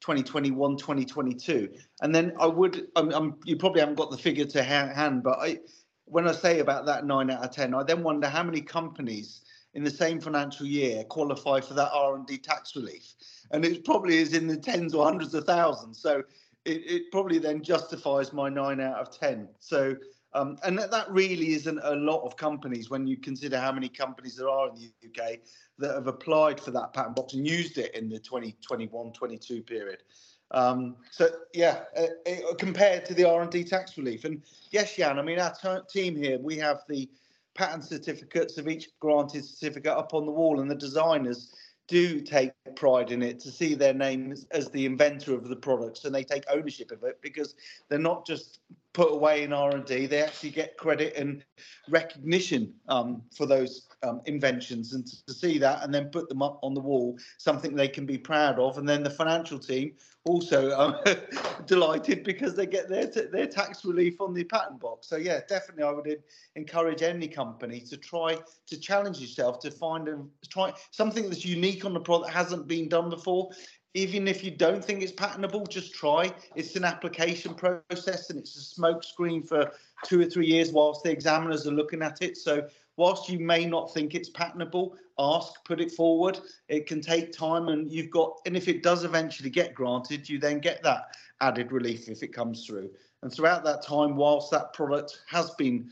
2021, 0.00 0.76
2022. 0.76 1.70
And 2.02 2.14
then 2.14 2.32
I 2.38 2.46
would, 2.46 2.86
I'm, 2.94 3.12
I'm, 3.12 3.34
you 3.44 3.56
probably 3.56 3.80
haven't 3.80 3.96
got 3.96 4.12
the 4.12 4.18
figure 4.18 4.44
to 4.44 4.62
hand, 4.62 5.24
but 5.24 5.38
I, 5.40 5.58
when 6.04 6.28
I 6.28 6.32
say 6.32 6.60
about 6.60 6.86
that 6.86 7.04
nine 7.04 7.30
out 7.30 7.44
of 7.44 7.50
10, 7.50 7.74
I 7.74 7.82
then 7.82 8.04
wonder 8.04 8.28
how 8.28 8.44
many 8.44 8.60
companies 8.60 9.42
in 9.74 9.82
the 9.82 9.90
same 9.90 10.20
financial 10.20 10.66
year 10.66 11.02
qualify 11.04 11.60
for 11.60 11.74
that 11.74 11.90
R&D 11.92 12.38
tax 12.38 12.76
relief. 12.76 13.12
And 13.50 13.64
it 13.64 13.84
probably 13.84 14.18
is 14.18 14.34
in 14.34 14.46
the 14.46 14.56
tens 14.56 14.94
or 14.94 15.04
hundreds 15.04 15.34
of 15.34 15.44
thousands. 15.44 16.00
So 16.00 16.22
it, 16.68 16.82
it 16.86 17.10
probably 17.10 17.38
then 17.38 17.62
justifies 17.62 18.32
my 18.32 18.48
nine 18.48 18.80
out 18.80 18.98
of 18.98 19.18
10. 19.18 19.48
So, 19.58 19.96
um, 20.34 20.58
and 20.64 20.78
that, 20.78 20.90
that 20.90 21.10
really 21.10 21.54
isn't 21.54 21.80
a 21.82 21.94
lot 21.96 22.22
of 22.24 22.36
companies 22.36 22.90
when 22.90 23.06
you 23.06 23.16
consider 23.16 23.58
how 23.58 23.72
many 23.72 23.88
companies 23.88 24.36
there 24.36 24.48
are 24.48 24.68
in 24.68 24.74
the 24.74 25.08
UK 25.08 25.38
that 25.78 25.94
have 25.94 26.06
applied 26.06 26.60
for 26.60 26.70
that 26.72 26.92
patent 26.92 27.16
box 27.16 27.34
and 27.34 27.46
used 27.46 27.78
it 27.78 27.94
in 27.94 28.08
the 28.08 28.18
2021 28.18 29.12
22 29.12 29.62
period. 29.62 30.02
Um, 30.50 30.96
so 31.10 31.28
yeah, 31.54 31.80
uh, 31.96 32.06
uh, 32.26 32.54
compared 32.58 33.04
to 33.06 33.14
the 33.14 33.24
R&D 33.24 33.64
tax 33.64 33.98
relief, 33.98 34.24
and 34.24 34.42
yes, 34.70 34.96
Jan, 34.96 35.18
I 35.18 35.22
mean 35.22 35.38
our 35.38 35.82
team 35.90 36.16
here, 36.16 36.38
we 36.38 36.56
have 36.56 36.80
the 36.88 37.08
patent 37.54 37.84
certificates 37.84 38.56
of 38.56 38.68
each 38.68 38.88
granted 39.00 39.44
certificate 39.44 39.92
up 39.92 40.14
on 40.14 40.24
the 40.24 40.32
wall, 40.32 40.60
and 40.60 40.70
the 40.70 40.74
designers 40.74 41.52
do 41.88 42.20
take 42.20 42.52
pride 42.76 43.10
in 43.10 43.22
it 43.22 43.40
to 43.40 43.50
see 43.50 43.74
their 43.74 43.94
name 43.94 44.30
as, 44.30 44.46
as, 44.50 44.68
the 44.70 44.86
inventor 44.86 45.34
of 45.34 45.48
the 45.48 45.56
products 45.56 46.04
and 46.04 46.14
they 46.14 46.22
take 46.22 46.44
ownership 46.50 46.92
of 46.92 47.02
it 47.02 47.18
because 47.22 47.54
they're 47.88 47.98
not 47.98 48.26
just 48.26 48.60
put 48.98 49.12
away 49.12 49.44
in 49.44 49.52
r&d 49.52 50.06
they 50.06 50.20
actually 50.20 50.50
get 50.50 50.76
credit 50.76 51.14
and 51.16 51.44
recognition 51.88 52.74
um, 52.88 53.22
for 53.32 53.46
those 53.46 53.86
um, 54.02 54.20
inventions 54.26 54.92
and 54.92 55.06
to, 55.06 55.24
to, 55.26 55.32
see 55.32 55.56
that 55.56 55.84
and 55.84 55.94
then 55.94 56.06
put 56.06 56.28
them 56.28 56.42
up 56.42 56.58
on 56.64 56.74
the 56.74 56.80
wall 56.80 57.16
something 57.36 57.76
they 57.76 57.86
can 57.86 58.04
be 58.04 58.18
proud 58.18 58.58
of 58.58 58.76
and 58.76 58.88
then 58.88 59.04
the 59.04 59.10
financial 59.10 59.56
team 59.56 59.92
also 60.28 60.78
um, 60.78 60.96
delighted 61.66 62.22
because 62.22 62.54
they 62.54 62.66
get 62.66 62.88
their 62.88 63.06
their 63.06 63.46
tax 63.46 63.84
relief 63.84 64.20
on 64.20 64.34
the 64.34 64.44
patent 64.44 64.78
box. 64.80 65.08
So 65.08 65.16
yeah, 65.16 65.40
definitely, 65.48 65.84
I 65.84 65.90
would 65.90 66.22
encourage 66.54 67.02
any 67.02 67.28
company 67.28 67.80
to 67.80 67.96
try 67.96 68.38
to 68.66 68.78
challenge 68.78 69.18
yourself 69.18 69.58
to 69.60 69.70
find 69.70 70.08
and 70.08 70.28
try 70.50 70.72
something 70.90 71.24
that's 71.24 71.44
unique 71.44 71.84
on 71.84 71.94
the 71.94 72.00
product 72.00 72.28
that 72.28 72.36
hasn't 72.36 72.68
been 72.68 72.88
done 72.88 73.10
before. 73.10 73.50
Even 73.94 74.28
if 74.28 74.44
you 74.44 74.50
don't 74.50 74.84
think 74.84 75.02
it's 75.02 75.12
patentable, 75.12 75.66
just 75.66 75.94
try. 75.94 76.32
It's 76.54 76.76
an 76.76 76.84
application 76.84 77.54
process 77.54 78.30
and 78.30 78.38
it's 78.38 78.56
a 78.56 78.80
smokescreen 78.80 79.48
for 79.48 79.72
two 80.04 80.20
or 80.20 80.26
three 80.26 80.46
years 80.46 80.72
whilst 80.72 81.02
the 81.02 81.10
examiners 81.10 81.66
are 81.66 81.72
looking 81.72 82.02
at 82.02 82.22
it. 82.22 82.36
So 82.36 82.68
whilst 82.96 83.28
you 83.30 83.38
may 83.38 83.64
not 83.64 83.92
think 83.94 84.14
it's 84.14 84.28
patentable, 84.28 84.96
ask, 85.18 85.64
put 85.64 85.80
it 85.80 85.90
forward. 85.90 86.38
It 86.68 86.86
can 86.86 87.00
take 87.00 87.32
time, 87.32 87.68
and 87.68 87.90
you've 87.90 88.10
got, 88.10 88.38
and 88.44 88.56
if 88.56 88.68
it 88.68 88.82
does 88.82 89.04
eventually 89.04 89.50
get 89.50 89.74
granted, 89.74 90.28
you 90.28 90.38
then 90.38 90.60
get 90.60 90.82
that 90.82 91.16
added 91.40 91.72
relief 91.72 92.08
if 92.08 92.22
it 92.22 92.32
comes 92.32 92.66
through. 92.66 92.90
And 93.22 93.32
throughout 93.32 93.64
that 93.64 93.82
time, 93.82 94.16
whilst 94.16 94.50
that 94.50 94.72
product 94.74 95.22
has 95.26 95.50
been 95.52 95.90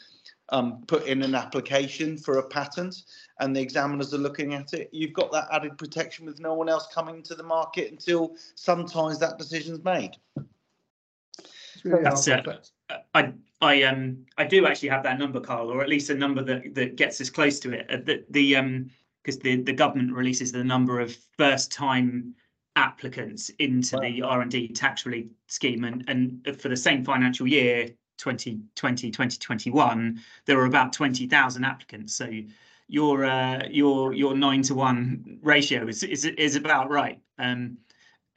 um, 0.51 0.83
put 0.87 1.07
in 1.07 1.23
an 1.23 1.35
application 1.35 2.17
for 2.17 2.39
a 2.39 2.49
patent 2.49 3.03
and 3.41 3.55
the 3.55 3.61
examiners 3.61 4.15
are 4.15 4.19
looking 4.19 4.55
at 4.55 4.73
it, 4.73 4.89
you've 4.93 5.13
got 5.13 5.33
that 5.33 5.49
added 5.51 5.77
protection 5.77 6.25
with 6.25 6.41
no 6.41 6.55
one 6.55 6.69
else 6.69 6.89
coming 6.93 7.23
to 7.25 7.35
the 7.35 7.43
market 7.43 7.91
until 7.91 8.37
sometimes 8.55 9.19
that 9.19 9.39
decision's 9.39 9.83
made. 9.85 10.13
Really 11.85 12.03
That's 12.03 12.27
it. 12.29 12.47
I 13.15 13.33
I 13.61 13.83
um 13.83 14.25
I 14.39 14.45
do 14.45 14.67
actually 14.67 14.89
have 14.91 15.03
that 15.05 15.19
number, 15.19 15.41
Carl, 15.41 15.71
or 15.71 15.83
at 15.83 15.89
least 15.89 16.11
a 16.11 16.15
number 16.15 16.43
that 16.43 16.75
that 16.75 16.97
gets 16.97 17.21
us 17.21 17.31
close 17.31 17.61
to 17.61 17.73
it. 17.73 17.87
Uh, 17.91 17.99
the 18.05 18.25
the 18.31 18.57
um 18.57 18.91
because 19.23 19.39
the 19.39 19.63
the 19.63 19.73
government 19.73 20.13
releases 20.13 20.53
the 20.53 20.65
number 20.65 21.01
of 21.01 21.17
first 21.37 21.73
time 21.73 22.35
applicants 22.77 23.49
into 23.59 23.97
wow. 23.97 24.03
the 24.03 24.23
R&D 24.23 24.69
tax 24.69 25.07
relief 25.07 25.27
scheme 25.47 25.85
and 25.85 26.05
and 26.09 26.61
for 26.61 26.69
the 26.69 26.77
same 26.77 27.05
financial 27.05 27.47
year 27.47 27.89
2020 28.19 29.11
2021 29.11 30.21
there 30.45 30.57
were 30.57 30.67
about 30.67 30.93
20,000 30.93 31.65
applicants 31.65 32.15
so 32.15 32.31
your 32.89 33.25
uh, 33.25 33.63
your 33.69 34.15
your 34.15 34.37
9 34.37 34.63
to 34.63 34.75
1 34.75 35.39
ratio 35.43 35.87
is 35.87 36.03
is 36.03 36.25
is 36.25 36.57
about 36.57 36.91
right 36.91 37.21
um 37.39 37.77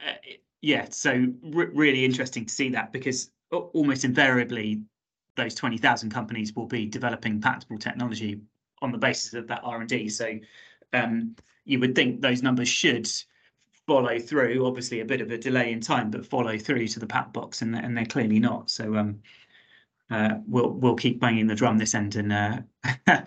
uh, 0.06 0.12
yeah 0.60 0.86
so 0.90 1.26
really 1.42 2.04
interesting 2.04 2.44
to 2.44 2.52
see 2.52 2.68
that 2.68 2.92
because 2.92 3.30
almost 3.50 4.04
invariably 4.04 4.82
those 5.36 5.54
20,000 5.54 6.10
companies 6.10 6.54
will 6.54 6.66
be 6.66 6.86
developing 6.86 7.40
patentable 7.40 7.78
technology 7.78 8.40
on 8.82 8.92
the 8.92 8.98
basis 8.98 9.34
of 9.34 9.46
that 9.48 9.60
R&D. 9.62 10.08
So 10.08 10.38
um, 10.92 11.36
you 11.64 11.78
would 11.80 11.94
think 11.94 12.20
those 12.20 12.42
numbers 12.42 12.68
should 12.68 13.08
follow 13.86 14.18
through. 14.18 14.66
Obviously, 14.66 15.00
a 15.00 15.04
bit 15.04 15.20
of 15.20 15.30
a 15.30 15.38
delay 15.38 15.72
in 15.72 15.80
time, 15.80 16.10
but 16.10 16.26
follow 16.26 16.58
through 16.58 16.88
to 16.88 17.00
the 17.00 17.06
patent 17.06 17.32
box, 17.32 17.62
and, 17.62 17.74
and 17.74 17.96
they're 17.96 18.06
clearly 18.06 18.38
not. 18.38 18.70
So 18.70 18.96
um, 18.96 19.20
uh, 20.10 20.34
we'll 20.46 20.70
we'll 20.70 20.96
keep 20.96 21.20
banging 21.20 21.46
the 21.46 21.54
drum 21.54 21.78
this 21.78 21.94
end, 21.94 22.16
and 22.16 22.32
uh, 22.32 22.58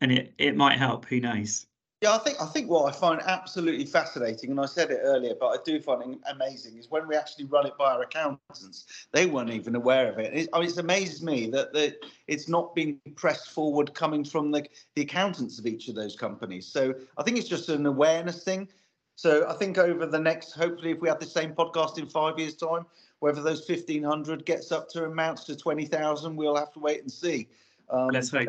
and 0.00 0.12
it 0.12 0.34
it 0.38 0.56
might 0.56 0.78
help. 0.78 1.06
Who 1.06 1.20
knows? 1.20 1.66
Yeah, 2.02 2.14
I 2.14 2.18
think 2.18 2.40
I 2.40 2.44
think 2.44 2.68
what 2.68 2.94
I 2.94 2.96
find 2.96 3.22
absolutely 3.24 3.86
fascinating, 3.86 4.50
and 4.50 4.60
I 4.60 4.66
said 4.66 4.90
it 4.90 5.00
earlier, 5.02 5.34
but 5.40 5.48
I 5.48 5.56
do 5.64 5.80
find 5.80 6.12
it 6.12 6.18
amazing, 6.30 6.76
is 6.76 6.90
when 6.90 7.08
we 7.08 7.16
actually 7.16 7.46
run 7.46 7.66
it 7.66 7.72
by 7.78 7.94
our 7.94 8.02
accountants, 8.02 9.06
they 9.12 9.24
weren't 9.24 9.48
even 9.48 9.74
aware 9.74 10.12
of 10.12 10.18
it. 10.18 10.50
I 10.52 10.60
mean, 10.60 10.68
it 10.68 10.76
amazes 10.76 11.22
me 11.22 11.48
that 11.52 11.72
the, 11.72 11.96
it's 12.26 12.48
not 12.48 12.74
being 12.74 13.00
pressed 13.16 13.48
forward 13.48 13.94
coming 13.94 14.24
from 14.24 14.50
the, 14.50 14.66
the 14.94 15.02
accountants 15.02 15.58
of 15.58 15.64
each 15.64 15.88
of 15.88 15.94
those 15.94 16.16
companies. 16.16 16.66
So 16.66 16.94
I 17.16 17.22
think 17.22 17.38
it's 17.38 17.48
just 17.48 17.70
an 17.70 17.86
awareness 17.86 18.44
thing. 18.44 18.68
So 19.14 19.48
I 19.48 19.54
think 19.54 19.78
over 19.78 20.04
the 20.04 20.18
next, 20.18 20.52
hopefully, 20.52 20.90
if 20.90 21.00
we 21.00 21.08
have 21.08 21.18
the 21.18 21.24
same 21.24 21.54
podcast 21.54 21.96
in 21.96 22.06
five 22.06 22.38
years' 22.38 22.56
time, 22.56 22.84
whether 23.20 23.42
those 23.42 23.68
1500 23.68 24.44
gets 24.44 24.72
up 24.72 24.88
to 24.90 25.04
amounts 25.04 25.44
to 25.44 25.56
20,000, 25.56 26.36
we'll 26.36 26.56
have 26.56 26.72
to 26.72 26.80
wait 26.80 27.00
and 27.00 27.10
see. 27.10 27.48
Um, 27.90 28.08
Let's 28.08 28.30
hope. 28.30 28.48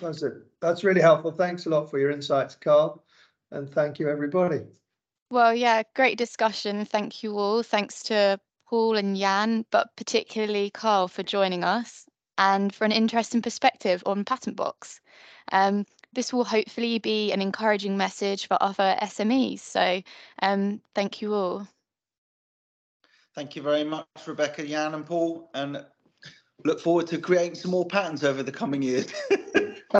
That's 0.00 0.22
it. 0.22 0.34
That's 0.60 0.84
really 0.84 1.00
helpful. 1.00 1.32
Thanks 1.32 1.66
a 1.66 1.70
lot 1.70 1.90
for 1.90 1.98
your 1.98 2.10
insights, 2.10 2.54
Carl. 2.54 3.02
And 3.50 3.70
thank 3.70 3.98
you, 3.98 4.08
everybody. 4.08 4.62
Well, 5.30 5.54
yeah, 5.54 5.82
great 5.94 6.18
discussion. 6.18 6.84
Thank 6.84 7.22
you 7.22 7.38
all. 7.38 7.62
Thanks 7.62 8.02
to 8.04 8.38
Paul 8.66 8.96
and 8.96 9.16
Jan, 9.16 9.64
but 9.70 9.88
particularly 9.96 10.70
Carl 10.70 11.08
for 11.08 11.22
joining 11.22 11.64
us 11.64 12.06
and 12.38 12.74
for 12.74 12.84
an 12.84 12.92
interesting 12.92 13.42
perspective 13.42 14.02
on 14.06 14.24
Patent 14.24 14.56
Box. 14.56 15.00
Um, 15.52 15.86
this 16.12 16.32
will 16.32 16.44
hopefully 16.44 16.98
be 16.98 17.32
an 17.32 17.42
encouraging 17.42 17.96
message 17.96 18.46
for 18.46 18.56
other 18.60 18.96
SMEs. 19.02 19.60
So 19.60 20.02
um, 20.40 20.80
thank 20.94 21.20
you 21.20 21.34
all. 21.34 21.66
Thank 23.34 23.56
you 23.56 23.62
very 23.62 23.82
much, 23.82 24.06
Rebecca, 24.26 24.64
Jan 24.64 24.94
and 24.94 25.04
Paul. 25.04 25.50
And 25.54 25.84
look 26.64 26.80
forward 26.80 27.08
to 27.08 27.18
creating 27.18 27.56
some 27.56 27.72
more 27.72 27.86
patents 27.86 28.22
over 28.22 28.42
the 28.42 28.52
coming 28.52 28.80
years. 28.80 29.12